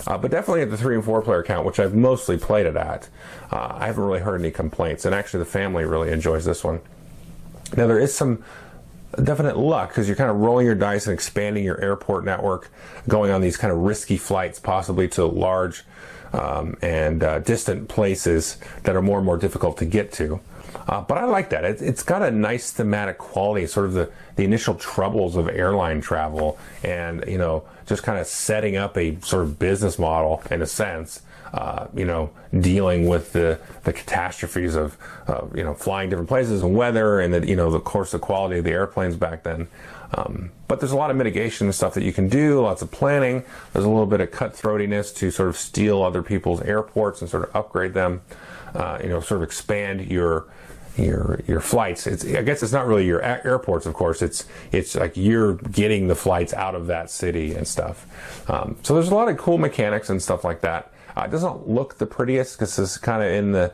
Uh, 0.06 0.18
but 0.18 0.32
definitely 0.32 0.62
at 0.62 0.70
the 0.70 0.78
three 0.78 0.96
and 0.96 1.04
four 1.04 1.22
player 1.22 1.44
count, 1.44 1.66
which 1.66 1.80
I've 1.80 1.96
mostly 1.96 2.38
played 2.38 2.66
it 2.66 2.76
at, 2.76 3.10
uh, 3.52 3.76
I 3.80 3.88
haven't 3.88 4.04
really 4.04 4.20
heard 4.20 4.40
any 4.40 4.52
complaints. 4.52 5.06
And 5.06 5.16
actually, 5.16 5.40
the 5.40 5.50
family 5.50 5.86
really 5.86 6.12
enjoys 6.12 6.46
this 6.46 6.64
one. 6.64 6.82
Now, 7.76 7.88
there 7.88 8.00
is 8.00 8.14
some 8.14 8.44
definite 9.22 9.58
luck 9.58 9.90
because 9.90 10.08
you're 10.08 10.16
kind 10.16 10.30
of 10.30 10.38
rolling 10.38 10.66
your 10.66 10.76
dice 10.76 11.08
and 11.08 11.14
expanding 11.14 11.64
your 11.64 11.82
airport 11.82 12.24
network, 12.26 12.72
going 13.08 13.32
on 13.32 13.42
these 13.42 13.58
kind 13.58 13.74
of 13.74 13.80
risky 13.80 14.18
flights, 14.18 14.60
possibly 14.60 15.08
to 15.10 15.26
large 15.26 15.84
um, 16.34 16.78
and 16.82 17.24
uh, 17.24 17.40
distant 17.40 17.90
places 17.90 18.58
that 18.84 18.96
are 18.96 19.02
more 19.02 19.18
and 19.18 19.26
more 19.26 19.38
difficult 19.38 19.78
to 19.78 19.86
get 19.86 20.12
to. 20.14 20.40
Uh, 20.88 21.02
but 21.02 21.18
I 21.18 21.26
like 21.26 21.50
that. 21.50 21.66
It, 21.66 21.80
has 21.80 22.04
got 22.04 22.22
a 22.22 22.32
nice 22.32 22.72
thematic 22.72 23.18
quality, 23.18 23.68
sort 23.68 23.88
of 23.88 23.94
the, 23.94 24.12
the 24.36 24.44
initial 24.44 24.76
troubles 24.76 25.36
of 25.36 25.48
airline 25.50 26.02
travel 26.02 26.58
and, 26.84 27.24
you 27.28 27.38
know, 27.38 27.64
just 27.86 28.04
kind 28.04 28.20
of 28.20 28.28
setting 28.28 28.78
up 28.78 28.98
a 28.98 29.20
sort 29.22 29.44
of 29.44 29.60
business 29.60 29.98
model 29.98 30.42
in 30.52 30.62
a 30.62 30.68
sense. 30.68 31.22
Uh, 31.54 31.88
you 31.96 32.06
know, 32.06 32.30
dealing 32.60 33.08
with 33.08 33.34
the, 33.34 33.60
the 33.84 33.94
catastrophes 33.94 34.76
of, 34.76 34.98
uh, 35.28 35.46
you 35.56 35.64
know, 35.64 35.74
flying 35.74 36.10
different 36.10 36.28
places 36.28 36.62
and 36.62 36.76
weather 36.76 37.20
and 37.22 37.34
the, 37.34 37.48
you 37.48 37.56
know, 37.56 37.72
the 37.72 37.80
course, 37.80 38.12
the 38.12 38.20
quality 38.20 38.58
of 38.58 38.66
the 38.66 38.72
airplanes 38.72 39.16
back 39.16 39.44
then. 39.44 39.68
Um, 40.14 40.52
but 40.68 40.80
there's 40.80 40.92
a 40.92 40.98
lot 40.98 41.10
of 41.10 41.18
mitigation 41.18 41.68
and 41.68 41.76
stuff 41.76 41.94
that 41.94 42.04
you 42.04 42.14
can 42.14 42.28
do, 42.30 42.62
lots 42.62 42.82
of 42.82 42.92
planning. 42.92 43.44
There's 43.74 43.86
a 43.86 43.90
little 43.90 44.06
bit 44.06 44.22
of 44.22 44.32
cutthroatiness 44.32 45.16
to 45.18 45.32
sort 45.32 45.50
of 45.50 45.58
steal 45.58 46.04
other 46.04 46.24
people's 46.24 46.62
airports 46.62 47.22
and 47.22 47.30
sort 47.30 47.48
of 47.48 47.56
upgrade 47.56 47.94
them. 47.94 48.22
Uh, 48.74 49.00
you 49.02 49.10
know, 49.10 49.22
sort 49.22 49.42
of 49.42 49.48
expand 49.48 50.12
your 50.12 50.46
your 50.98 51.40
your 51.48 51.60
flights. 51.60 52.08
It's 52.08 52.26
I 52.26 52.42
guess 52.42 52.64
it's 52.64 52.74
not 52.74 52.88
really 52.88 53.06
your 53.06 53.22
airports, 53.22 53.86
of 53.86 53.94
course. 53.94 54.22
It's 54.22 54.46
it's 54.72 54.96
like 54.96 55.16
you're 55.16 55.54
getting 55.54 56.08
the 56.08 56.16
flights 56.16 56.54
out 56.54 56.76
of 56.76 56.88
that 56.88 57.10
city 57.10 57.54
and 57.54 57.68
stuff. 57.68 58.06
Um, 58.50 58.78
so 58.84 58.94
there's 58.94 59.10
a 59.10 59.16
lot 59.16 59.30
of 59.30 59.38
cool 59.38 59.58
mechanics 59.58 60.10
and 60.10 60.22
stuff 60.22 60.44
like 60.44 60.62
that. 60.62 60.92
Uh, 61.18 61.24
it 61.24 61.32
doesn't 61.32 61.68
look 61.68 61.98
the 61.98 62.06
prettiest 62.06 62.58
because 62.58 62.78
it's 62.78 62.98
kind 62.98 63.24
of 63.24 63.32
in 63.32 63.52
the 63.52 63.74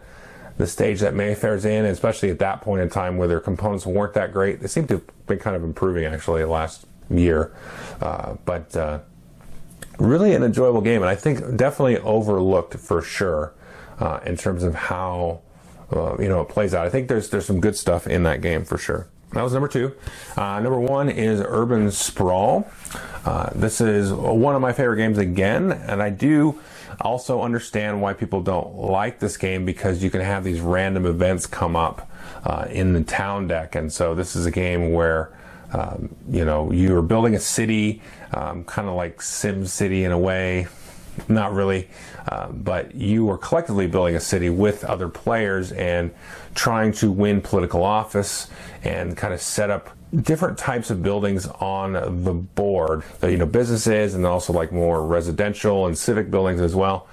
the 0.55 0.67
stage 0.67 0.99
that 0.99 1.15
Mayfair's 1.15 1.65
in, 1.65 1.83
especially 1.85 2.29
at 2.29 2.37
that 2.39 2.61
point 2.61 2.81
in 2.81 2.89
time 2.89 3.17
where 3.17 3.27
their 3.27 3.39
components 3.39 3.87
weren't 3.87 4.13
that 4.13 4.31
great. 4.31 4.59
They 4.61 4.67
seem 4.67 4.85
to 4.87 4.95
have 4.95 5.25
been 5.25 5.39
kind 5.39 5.55
of 5.55 5.63
improving 5.63 6.05
actually 6.05 6.45
last 6.45 6.85
year, 7.09 7.51
uh, 7.99 8.35
but 8.45 8.75
uh, 8.75 8.99
really 9.97 10.35
an 10.35 10.43
enjoyable 10.43 10.81
game, 10.81 11.01
and 11.01 11.09
I 11.09 11.15
think 11.15 11.39
definitely 11.57 11.97
overlooked 11.97 12.75
for 12.75 13.01
sure 13.01 13.53
uh, 13.99 14.19
in 14.25 14.37
terms 14.37 14.63
of 14.63 14.75
how 14.75 15.41
uh, 15.91 16.15
you 16.19 16.29
know 16.29 16.41
it 16.41 16.49
plays 16.49 16.73
out. 16.73 16.85
I 16.85 16.89
think 16.89 17.07
there's 17.09 17.29
there's 17.29 17.45
some 17.45 17.59
good 17.59 17.75
stuff 17.75 18.07
in 18.07 18.23
that 18.23 18.41
game 18.41 18.63
for 18.63 18.77
sure. 18.77 19.07
That 19.33 19.41
was 19.41 19.53
number 19.53 19.67
two. 19.67 19.95
Uh, 20.37 20.59
number 20.59 20.79
one 20.79 21.09
is 21.09 21.41
Urban 21.43 21.89
Sprawl. 21.89 22.69
Uh, 23.25 23.49
this 23.55 23.81
is 23.81 24.13
one 24.13 24.55
of 24.55 24.61
my 24.61 24.71
favorite 24.71 24.97
games 24.97 25.17
again, 25.17 25.71
and 25.71 26.03
I 26.03 26.11
do 26.11 26.61
also 27.01 27.41
understand 27.41 28.01
why 28.01 28.13
people 28.13 28.41
don't 28.41 28.75
like 28.75 29.19
this 29.19 29.37
game 29.37 29.65
because 29.65 30.03
you 30.03 30.09
can 30.09 30.21
have 30.21 30.43
these 30.43 30.59
random 30.59 31.05
events 31.05 31.45
come 31.45 31.75
up 31.75 32.09
uh, 32.43 32.65
in 32.69 32.93
the 32.93 33.03
town 33.03 33.47
deck. 33.47 33.75
And 33.75 33.91
so 33.91 34.15
this 34.15 34.35
is 34.35 34.45
a 34.45 34.51
game 34.51 34.91
where 34.91 35.31
um, 35.73 36.15
you 36.29 36.45
know 36.45 36.71
you're 36.71 37.01
building 37.01 37.35
a 37.35 37.39
city, 37.39 38.01
um, 38.33 38.63
kind 38.63 38.87
of 38.87 38.95
like 38.95 39.21
Sim 39.21 39.65
City 39.65 40.03
in 40.03 40.11
a 40.11 40.19
way. 40.19 40.67
Not 41.27 41.53
really, 41.53 41.89
uh, 42.27 42.47
but 42.49 42.95
you 42.95 43.29
are 43.29 43.37
collectively 43.37 43.85
building 43.85 44.15
a 44.15 44.19
city 44.19 44.49
with 44.49 44.83
other 44.83 45.09
players 45.09 45.71
and 45.71 46.11
trying 46.55 46.91
to 46.93 47.11
win 47.11 47.39
political 47.39 47.83
office 47.83 48.47
and 48.83 49.15
kind 49.15 49.31
of 49.31 49.39
set 49.39 49.69
up 49.69 49.91
different 50.21 50.57
types 50.57 50.89
of 50.89 51.01
buildings 51.01 51.47
on 51.47 51.93
the 52.23 52.33
board. 52.33 53.03
You 53.21 53.37
know, 53.37 53.45
businesses 53.45 54.13
and 54.13 54.25
also 54.25 54.53
like 54.53 54.71
more 54.71 55.05
residential 55.05 55.87
and 55.87 55.97
civic 55.97 56.29
buildings 56.29 56.61
as 56.61 56.75
well, 56.75 57.07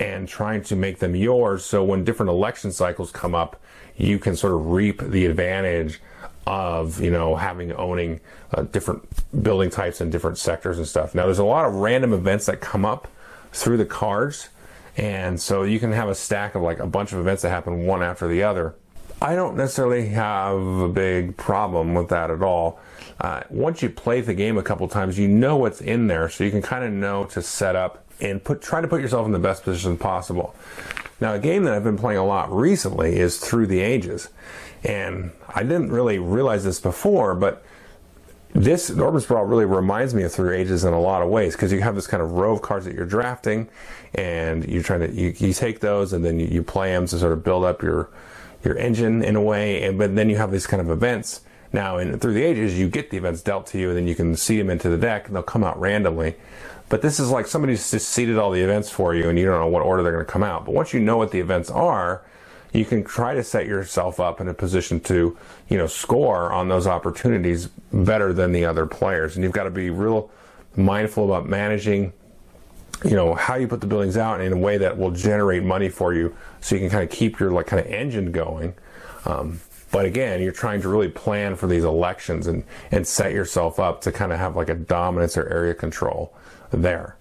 and 0.00 0.28
trying 0.28 0.62
to 0.64 0.76
make 0.76 0.98
them 0.98 1.14
yours. 1.14 1.64
So 1.64 1.84
when 1.84 2.04
different 2.04 2.30
election 2.30 2.72
cycles 2.72 3.10
come 3.10 3.34
up, 3.34 3.60
you 3.96 4.18
can 4.18 4.36
sort 4.36 4.54
of 4.54 4.66
reap 4.66 5.02
the 5.02 5.26
advantage 5.26 6.00
of 6.46 6.98
you 7.02 7.10
know 7.10 7.36
having 7.36 7.72
owning 7.72 8.20
uh, 8.54 8.62
different 8.62 9.06
building 9.42 9.68
types 9.68 10.00
and 10.00 10.10
different 10.10 10.38
sectors 10.38 10.78
and 10.78 10.88
stuff. 10.88 11.14
Now 11.14 11.26
there's 11.26 11.38
a 11.38 11.44
lot 11.44 11.66
of 11.66 11.74
random 11.74 12.12
events 12.14 12.46
that 12.46 12.60
come 12.60 12.86
up 12.86 13.08
through 13.52 13.76
the 13.76 13.84
cards, 13.84 14.48
and 14.96 15.38
so 15.40 15.64
you 15.64 15.78
can 15.78 15.92
have 15.92 16.08
a 16.08 16.14
stack 16.14 16.54
of 16.54 16.62
like 16.62 16.78
a 16.78 16.86
bunch 16.86 17.12
of 17.12 17.18
events 17.18 17.42
that 17.42 17.50
happen 17.50 17.84
one 17.84 18.02
after 18.02 18.26
the 18.26 18.42
other. 18.42 18.74
I 19.20 19.34
don't 19.34 19.56
necessarily 19.56 20.08
have 20.10 20.60
a 20.60 20.88
big 20.88 21.36
problem 21.36 21.94
with 21.94 22.08
that 22.10 22.30
at 22.30 22.42
all. 22.42 22.78
Uh, 23.20 23.42
once 23.50 23.82
you 23.82 23.90
play 23.90 24.20
the 24.20 24.34
game 24.34 24.56
a 24.56 24.62
couple 24.62 24.86
times, 24.86 25.18
you 25.18 25.26
know 25.26 25.56
what's 25.56 25.80
in 25.80 26.06
there, 26.06 26.28
so 26.28 26.44
you 26.44 26.52
can 26.52 26.62
kind 26.62 26.84
of 26.84 26.92
know 26.92 27.24
to 27.24 27.42
set 27.42 27.74
up 27.74 28.04
and 28.20 28.42
put 28.42 28.62
try 28.62 28.80
to 28.80 28.86
put 28.86 29.00
yourself 29.00 29.26
in 29.26 29.32
the 29.32 29.38
best 29.40 29.64
position 29.64 29.96
possible. 29.96 30.54
Now, 31.20 31.34
a 31.34 31.38
game 31.40 31.64
that 31.64 31.74
I've 31.74 31.82
been 31.82 31.98
playing 31.98 32.18
a 32.18 32.24
lot 32.24 32.52
recently 32.52 33.18
is 33.18 33.38
Through 33.38 33.66
the 33.66 33.80
Ages, 33.80 34.28
and 34.84 35.32
I 35.48 35.64
didn't 35.64 35.90
really 35.90 36.20
realize 36.20 36.62
this 36.62 36.78
before, 36.78 37.34
but 37.34 37.64
this 38.54 38.88
Urban 38.88 39.20
Sprawl 39.20 39.44
really 39.44 39.64
reminds 39.64 40.14
me 40.14 40.22
of 40.22 40.32
Through 40.32 40.54
Ages 40.54 40.84
in 40.84 40.92
a 40.92 41.00
lot 41.00 41.22
of 41.22 41.28
ways 41.28 41.56
because 41.56 41.72
you 41.72 41.80
have 41.80 41.96
this 41.96 42.06
kind 42.06 42.22
of 42.22 42.32
row 42.32 42.52
of 42.52 42.62
cards 42.62 42.84
that 42.84 42.94
you're 42.94 43.04
drafting, 43.04 43.68
and 44.14 44.64
you're 44.68 44.84
trying 44.84 45.00
to 45.00 45.12
you, 45.12 45.34
you 45.38 45.52
take 45.52 45.80
those 45.80 46.12
and 46.12 46.24
then 46.24 46.38
you, 46.38 46.46
you 46.46 46.62
play 46.62 46.92
them 46.92 47.08
to 47.08 47.18
sort 47.18 47.32
of 47.32 47.42
build 47.42 47.64
up 47.64 47.82
your 47.82 48.10
your 48.64 48.76
engine 48.76 49.22
in 49.22 49.36
a 49.36 49.42
way, 49.42 49.84
and 49.84 49.98
but 49.98 50.14
then 50.14 50.28
you 50.30 50.36
have 50.36 50.50
these 50.50 50.66
kind 50.66 50.80
of 50.80 50.90
events. 50.90 51.42
Now, 51.72 51.98
in 51.98 52.18
Through 52.18 52.34
the 52.34 52.42
Ages, 52.42 52.78
you 52.78 52.88
get 52.88 53.10
the 53.10 53.18
events 53.18 53.42
dealt 53.42 53.66
to 53.68 53.78
you, 53.78 53.88
and 53.88 53.98
then 53.98 54.08
you 54.08 54.14
can 54.14 54.36
seed 54.36 54.60
them 54.60 54.70
into 54.70 54.88
the 54.88 54.96
deck, 54.96 55.26
and 55.26 55.36
they'll 55.36 55.42
come 55.42 55.64
out 55.64 55.78
randomly. 55.78 56.36
But 56.88 57.02
this 57.02 57.20
is 57.20 57.30
like 57.30 57.46
somebody's 57.46 57.90
just 57.90 58.08
seeded 58.08 58.38
all 58.38 58.50
the 58.50 58.62
events 58.62 58.90
for 58.90 59.14
you, 59.14 59.28
and 59.28 59.38
you 59.38 59.44
don't 59.44 59.60
know 59.60 59.66
what 59.66 59.82
order 59.82 60.02
they're 60.02 60.12
going 60.12 60.24
to 60.24 60.32
come 60.32 60.42
out. 60.42 60.64
But 60.64 60.74
once 60.74 60.94
you 60.94 61.00
know 61.00 61.18
what 61.18 61.30
the 61.30 61.40
events 61.40 61.70
are, 61.70 62.22
you 62.72 62.84
can 62.84 63.04
try 63.04 63.34
to 63.34 63.42
set 63.42 63.66
yourself 63.66 64.20
up 64.20 64.40
in 64.40 64.48
a 64.48 64.54
position 64.54 65.00
to, 65.00 65.36
you 65.68 65.78
know, 65.78 65.86
score 65.86 66.52
on 66.52 66.68
those 66.68 66.86
opportunities 66.86 67.68
better 67.92 68.32
than 68.32 68.52
the 68.52 68.64
other 68.64 68.86
players. 68.86 69.36
And 69.36 69.44
you've 69.44 69.52
got 69.52 69.64
to 69.64 69.70
be 69.70 69.90
real 69.90 70.30
mindful 70.76 71.24
about 71.24 71.48
managing, 71.48 72.12
you 73.04 73.14
know, 73.14 73.34
how 73.34 73.54
you 73.54 73.68
put 73.68 73.80
the 73.80 73.86
buildings 73.86 74.16
out 74.16 74.40
in 74.40 74.52
a 74.52 74.56
way 74.56 74.78
that 74.78 74.98
will 74.98 75.10
generate 75.10 75.62
money 75.62 75.88
for 75.88 76.14
you, 76.14 76.34
so 76.60 76.74
you 76.74 76.80
can 76.80 76.90
kind 76.90 77.04
of 77.04 77.10
keep 77.10 77.38
your 77.38 77.50
like 77.50 77.66
kind 77.66 77.84
of 77.84 77.86
engine 77.92 78.32
going. 78.32 78.74
Um, 79.24 79.60
but 79.90 80.04
again, 80.04 80.42
you're 80.42 80.52
trying 80.52 80.82
to 80.82 80.88
really 80.88 81.08
plan 81.08 81.56
for 81.56 81.66
these 81.66 81.84
elections 81.84 82.46
and, 82.46 82.64
and 82.90 83.06
set 83.06 83.32
yourself 83.32 83.78
up 83.78 84.00
to 84.02 84.12
kind 84.12 84.32
of 84.32 84.38
have 84.38 84.56
like 84.56 84.68
a 84.68 84.74
dominance 84.74 85.36
or 85.36 85.48
area 85.48 85.74
control 85.74 86.34
there. 86.70 87.16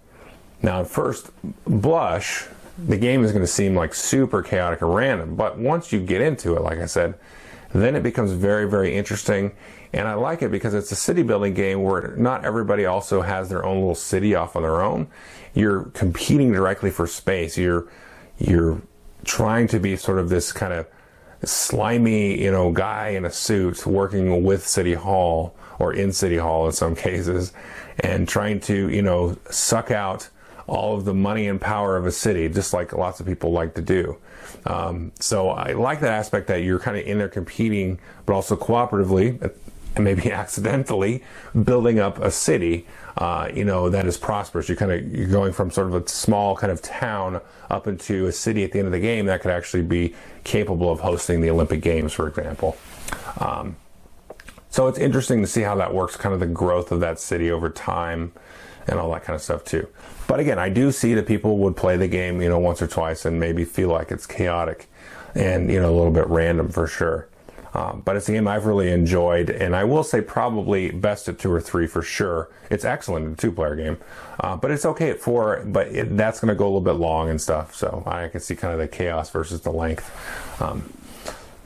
Now, 0.62 0.82
at 0.82 0.88
first 0.88 1.30
blush, 1.66 2.46
the 2.78 2.98
game 2.98 3.24
is 3.24 3.32
going 3.32 3.44
to 3.44 3.52
seem 3.52 3.76
like 3.76 3.94
super 3.94 4.42
chaotic 4.42 4.82
or 4.82 4.88
random. 4.88 5.36
But 5.36 5.58
once 5.58 5.92
you 5.92 6.00
get 6.00 6.22
into 6.22 6.56
it, 6.56 6.62
like 6.62 6.80
I 6.80 6.86
said, 6.88 7.16
then 7.74 7.96
it 7.96 8.04
becomes 8.04 8.32
very, 8.32 8.70
very 8.70 8.96
interesting. 8.96 9.52
And 9.94 10.08
I 10.08 10.14
like 10.16 10.42
it 10.42 10.52
because 10.52 10.74
it's 10.74 10.92
a 10.92 10.96
city 10.96 11.24
building 11.24 11.54
game 11.54 11.84
where 11.84 12.16
not 12.18 12.46
everybody 12.46 12.86
also 12.86 13.22
has 13.22 13.50
their 13.50 13.66
own 13.66 13.78
little 13.78 13.96
city 13.96 14.36
off 14.36 14.56
on 14.56 14.64
their 14.64 14.82
own. 14.82 15.08
You're 15.54 15.86
competing 15.86 16.52
directly 16.52 16.92
for 16.92 17.08
space. 17.08 17.58
You're 17.58 17.88
you're 18.38 18.82
trying 19.26 19.68
to 19.68 19.80
be 19.80 19.96
sort 19.96 20.20
of 20.20 20.30
this 20.30 20.52
kind 20.52 20.74
of 20.74 20.88
slimy, 21.44 22.42
you 22.42 22.52
know, 22.52 22.72
guy 22.72 23.10
in 23.10 23.26
a 23.26 23.32
suit 23.32 23.86
working 23.86 24.44
with 24.44 24.68
City 24.68 24.94
Hall 24.94 25.56
or 25.80 25.94
in 25.94 26.12
City 26.12 26.38
Hall 26.38 26.66
in 26.66 26.72
some 26.72 26.96
cases, 27.08 27.54
and 28.00 28.28
trying 28.28 28.60
to, 28.62 28.90
you 28.90 29.02
know, 29.02 29.38
suck 29.50 29.92
out 29.92 30.30
all 30.68 30.98
of 30.98 31.06
the 31.06 31.14
money 31.14 31.48
and 31.48 31.62
power 31.62 31.96
of 31.96 32.06
a 32.06 32.12
city, 32.12 32.50
just 32.50 32.74
like 32.74 32.92
lots 32.94 33.20
of 33.20 33.26
people 33.26 33.52
like 33.52 33.74
to 33.76 33.82
do. 33.82 34.18
Um, 34.66 35.12
so 35.20 35.50
I 35.50 35.74
like 35.74 36.00
that 36.02 36.12
aspect 36.12 36.48
that 36.48 36.64
you're 36.64 36.80
kind 36.80 36.98
of 36.98 37.06
in 37.06 37.18
there 37.18 37.30
competing, 37.30 38.00
but 38.26 38.34
also 38.34 38.56
cooperatively 38.56 39.52
and 39.96 40.04
maybe 40.04 40.32
accidentally 40.32 41.24
building 41.64 42.00
up 42.00 42.20
a 42.20 42.32
city, 42.32 42.88
uh, 43.18 43.50
you 43.54 43.66
know, 43.66 43.90
that 43.90 44.06
is 44.06 44.18
prosperous. 44.18 44.70
You're 44.70 44.78
kind 44.78 44.92
of 44.92 45.14
you're 45.14 45.28
going 45.28 45.54
from 45.54 45.72
sort 45.72 45.88
of 45.88 45.96
a 45.96 46.08
small 46.08 46.56
kind 46.56 46.72
of 46.72 46.82
town 46.82 47.42
up 47.70 47.88
into 47.88 48.28
a 48.28 48.32
city 48.32 48.64
at 48.64 48.72
the 48.72 48.80
end 48.80 48.88
of 48.88 48.92
the 48.92 49.00
game 49.00 49.26
that 49.26 49.42
could 49.42 49.52
actually 49.52 49.84
be 49.84 50.14
capable 50.44 50.92
of 50.92 51.00
hosting 51.00 51.42
the 51.42 51.50
Olympic 51.50 51.82
Games, 51.82 52.14
for 52.14 52.28
example. 52.28 52.78
Um, 53.40 53.76
so 54.70 54.88
it's 54.88 55.00
interesting 55.00 55.42
to 55.42 55.48
see 55.48 55.62
how 55.62 55.76
that 55.76 55.94
works, 55.94 56.16
kind 56.16 56.34
of 56.34 56.40
the 56.40 56.48
growth 56.48 56.92
of 56.92 57.00
that 57.00 57.20
city 57.20 57.50
over 57.50 57.70
time 57.70 58.32
and 58.88 59.00
all 59.00 59.12
that 59.12 59.24
kind 59.24 59.36
of 59.36 59.42
stuff 59.42 59.64
too. 59.64 59.88
But 60.28 60.40
again, 60.40 60.60
I 60.60 60.70
do 60.70 60.92
see 60.92 61.14
that 61.14 61.26
people 61.26 61.58
would 61.60 61.76
play 61.76 61.98
the 61.98 62.08
game, 62.08 62.42
you 62.42 62.50
know, 62.50 62.60
once 62.60 62.82
or 62.82 62.88
twice 62.88 63.26
and 63.26 63.40
maybe 63.40 63.66
feel 63.66 63.90
like 63.90 64.12
it's 64.12 64.26
chaotic 64.26 64.90
and, 65.36 65.72
you 65.72 65.80
know, 65.80 65.90
a 65.90 65.96
little 65.96 66.12
bit 66.12 66.28
random 66.28 66.70
for 66.70 66.88
sure. 66.88 67.28
Um, 67.74 68.02
but 68.04 68.16
it's 68.16 68.28
a 68.28 68.32
game 68.32 68.48
I've 68.48 68.66
really 68.66 68.92
enjoyed, 68.92 69.52
and 69.52 69.76
I 69.76 69.84
will 69.84 70.04
say 70.04 70.20
probably 70.20 70.90
best 70.90 71.30
at 71.30 71.38
two 71.38 71.52
or 71.52 71.62
three 71.62 71.86
for 71.86 72.02
sure. 72.02 72.50
It's 72.72 72.84
excellent 72.84 73.26
in 73.28 73.34
a 73.34 73.36
two-player 73.36 73.76
game, 73.76 73.98
uh, 74.40 74.56
but 74.56 74.72
it's 74.72 74.84
okay 74.84 75.12
at 75.12 75.20
four. 75.20 75.64
But 75.64 75.88
it, 75.90 76.18
that's 76.18 76.40
going 76.40 76.50
to 76.50 76.56
go 76.56 76.66
a 76.66 76.70
little 76.70 76.82
bit 76.82 76.94
long 76.94 77.30
and 77.30 77.40
stuff. 77.40 77.76
So 77.76 78.02
I 78.08 78.30
can 78.30 78.42
see 78.42 78.56
kind 78.56 78.74
of 78.74 78.80
the 78.80 78.88
chaos 78.88 79.30
versus 79.30 79.62
the 79.62 79.72
length. 79.72 80.10
Um, 80.60 80.92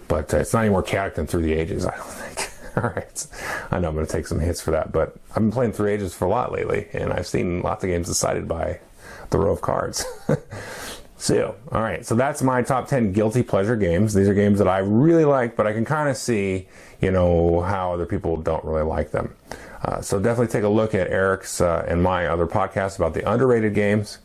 but 0.09 0.33
uh, 0.33 0.37
it's 0.37 0.51
not 0.51 0.61
any 0.61 0.69
more 0.69 0.83
chaotic 0.83 1.15
than 1.15 1.27
Through 1.27 1.43
the 1.43 1.53
Ages, 1.53 1.85
I 1.85 1.95
don't 1.95 2.05
think. 2.05 2.50
All 2.77 2.83
right. 2.83 3.27
I 3.69 3.79
know 3.79 3.89
I'm 3.89 3.95
going 3.95 4.05
to 4.05 4.11
take 4.11 4.27
some 4.27 4.39
hits 4.39 4.61
for 4.61 4.71
that, 4.71 4.91
but 4.91 5.15
I've 5.29 5.35
been 5.35 5.51
playing 5.51 5.73
Through 5.73 5.89
Ages 5.89 6.13
for 6.13 6.25
a 6.25 6.29
lot 6.29 6.51
lately, 6.51 6.87
and 6.93 7.11
I've 7.11 7.27
seen 7.27 7.61
lots 7.61 7.83
of 7.83 7.89
games 7.89 8.07
decided 8.07 8.47
by 8.47 8.79
the 9.29 9.37
row 9.37 9.51
of 9.51 9.61
cards. 9.61 10.05
so, 11.17 11.55
all 11.71 11.81
right. 11.81 12.05
So 12.05 12.15
that's 12.15 12.41
my 12.41 12.61
top 12.61 12.87
10 12.87 13.11
guilty 13.11 13.43
pleasure 13.43 13.75
games. 13.75 14.13
These 14.13 14.27
are 14.27 14.33
games 14.33 14.59
that 14.59 14.67
I 14.67 14.79
really 14.79 15.25
like, 15.25 15.55
but 15.55 15.67
I 15.67 15.73
can 15.73 15.83
kind 15.85 16.07
of 16.09 16.15
see, 16.15 16.67
you 17.01 17.11
know, 17.11 17.61
how 17.61 17.93
other 17.93 18.05
people 18.05 18.37
don't 18.37 18.63
really 18.63 18.83
like 18.83 19.11
them. 19.11 19.35
Uh, 19.83 20.01
so 20.01 20.19
definitely 20.19 20.51
take 20.51 20.63
a 20.63 20.69
look 20.69 20.93
at 20.93 21.09
Eric's 21.09 21.59
uh, 21.59 21.85
and 21.87 22.03
my 22.03 22.27
other 22.27 22.45
podcasts 22.45 22.97
about 22.97 23.13
the 23.13 23.29
underrated 23.29 23.73
games. 23.73 24.19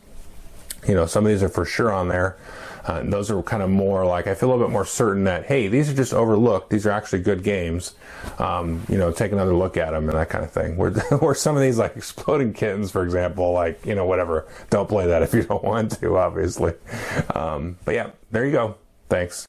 You 0.87 0.93
know, 0.93 1.05
some 1.05 1.25
of 1.25 1.31
these 1.31 1.41
are 1.41 1.49
for 1.49 1.65
sure 1.65 1.91
on 1.91 2.07
there. 2.07 2.37
Uh, 2.87 3.03
those 3.03 3.29
are 3.29 3.43
kind 3.43 3.61
of 3.61 3.69
more 3.69 4.05
like 4.05 4.27
I 4.27 4.33
feel 4.33 4.49
a 4.49 4.51
little 4.51 4.65
bit 4.65 4.71
more 4.71 4.85
certain 4.85 5.25
that 5.25 5.45
hey, 5.45 5.67
these 5.67 5.89
are 5.89 5.93
just 5.93 6.13
overlooked. 6.13 6.69
These 6.69 6.87
are 6.87 6.91
actually 6.91 7.21
good 7.21 7.43
games. 7.43 7.95
Um, 8.39 8.83
you 8.87 8.97
know, 8.97 9.11
take 9.11 9.33
another 9.33 9.53
look 9.53 9.75
at 9.75 9.91
them 9.91 10.09
and 10.09 10.17
that 10.17 10.29
kind 10.29 10.43
of 10.43 10.51
thing. 10.51 10.77
Where, 10.77 10.91
where 11.19 11.35
some 11.35 11.55
of 11.55 11.61
these 11.61 11.77
like 11.77 11.97
exploding 11.97 12.53
kittens, 12.53 12.89
for 12.89 13.03
example, 13.03 13.51
like 13.51 13.85
you 13.85 13.93
know 13.93 14.05
whatever. 14.05 14.47
Don't 14.69 14.87
play 14.87 15.07
that 15.07 15.21
if 15.21 15.33
you 15.33 15.43
don't 15.43 15.63
want 15.63 15.99
to, 15.99 16.17
obviously. 16.17 16.73
Um, 17.35 17.77
but 17.83 17.93
yeah, 17.95 18.11
there 18.31 18.45
you 18.45 18.53
go. 18.53 18.75
Thanks. 19.09 19.45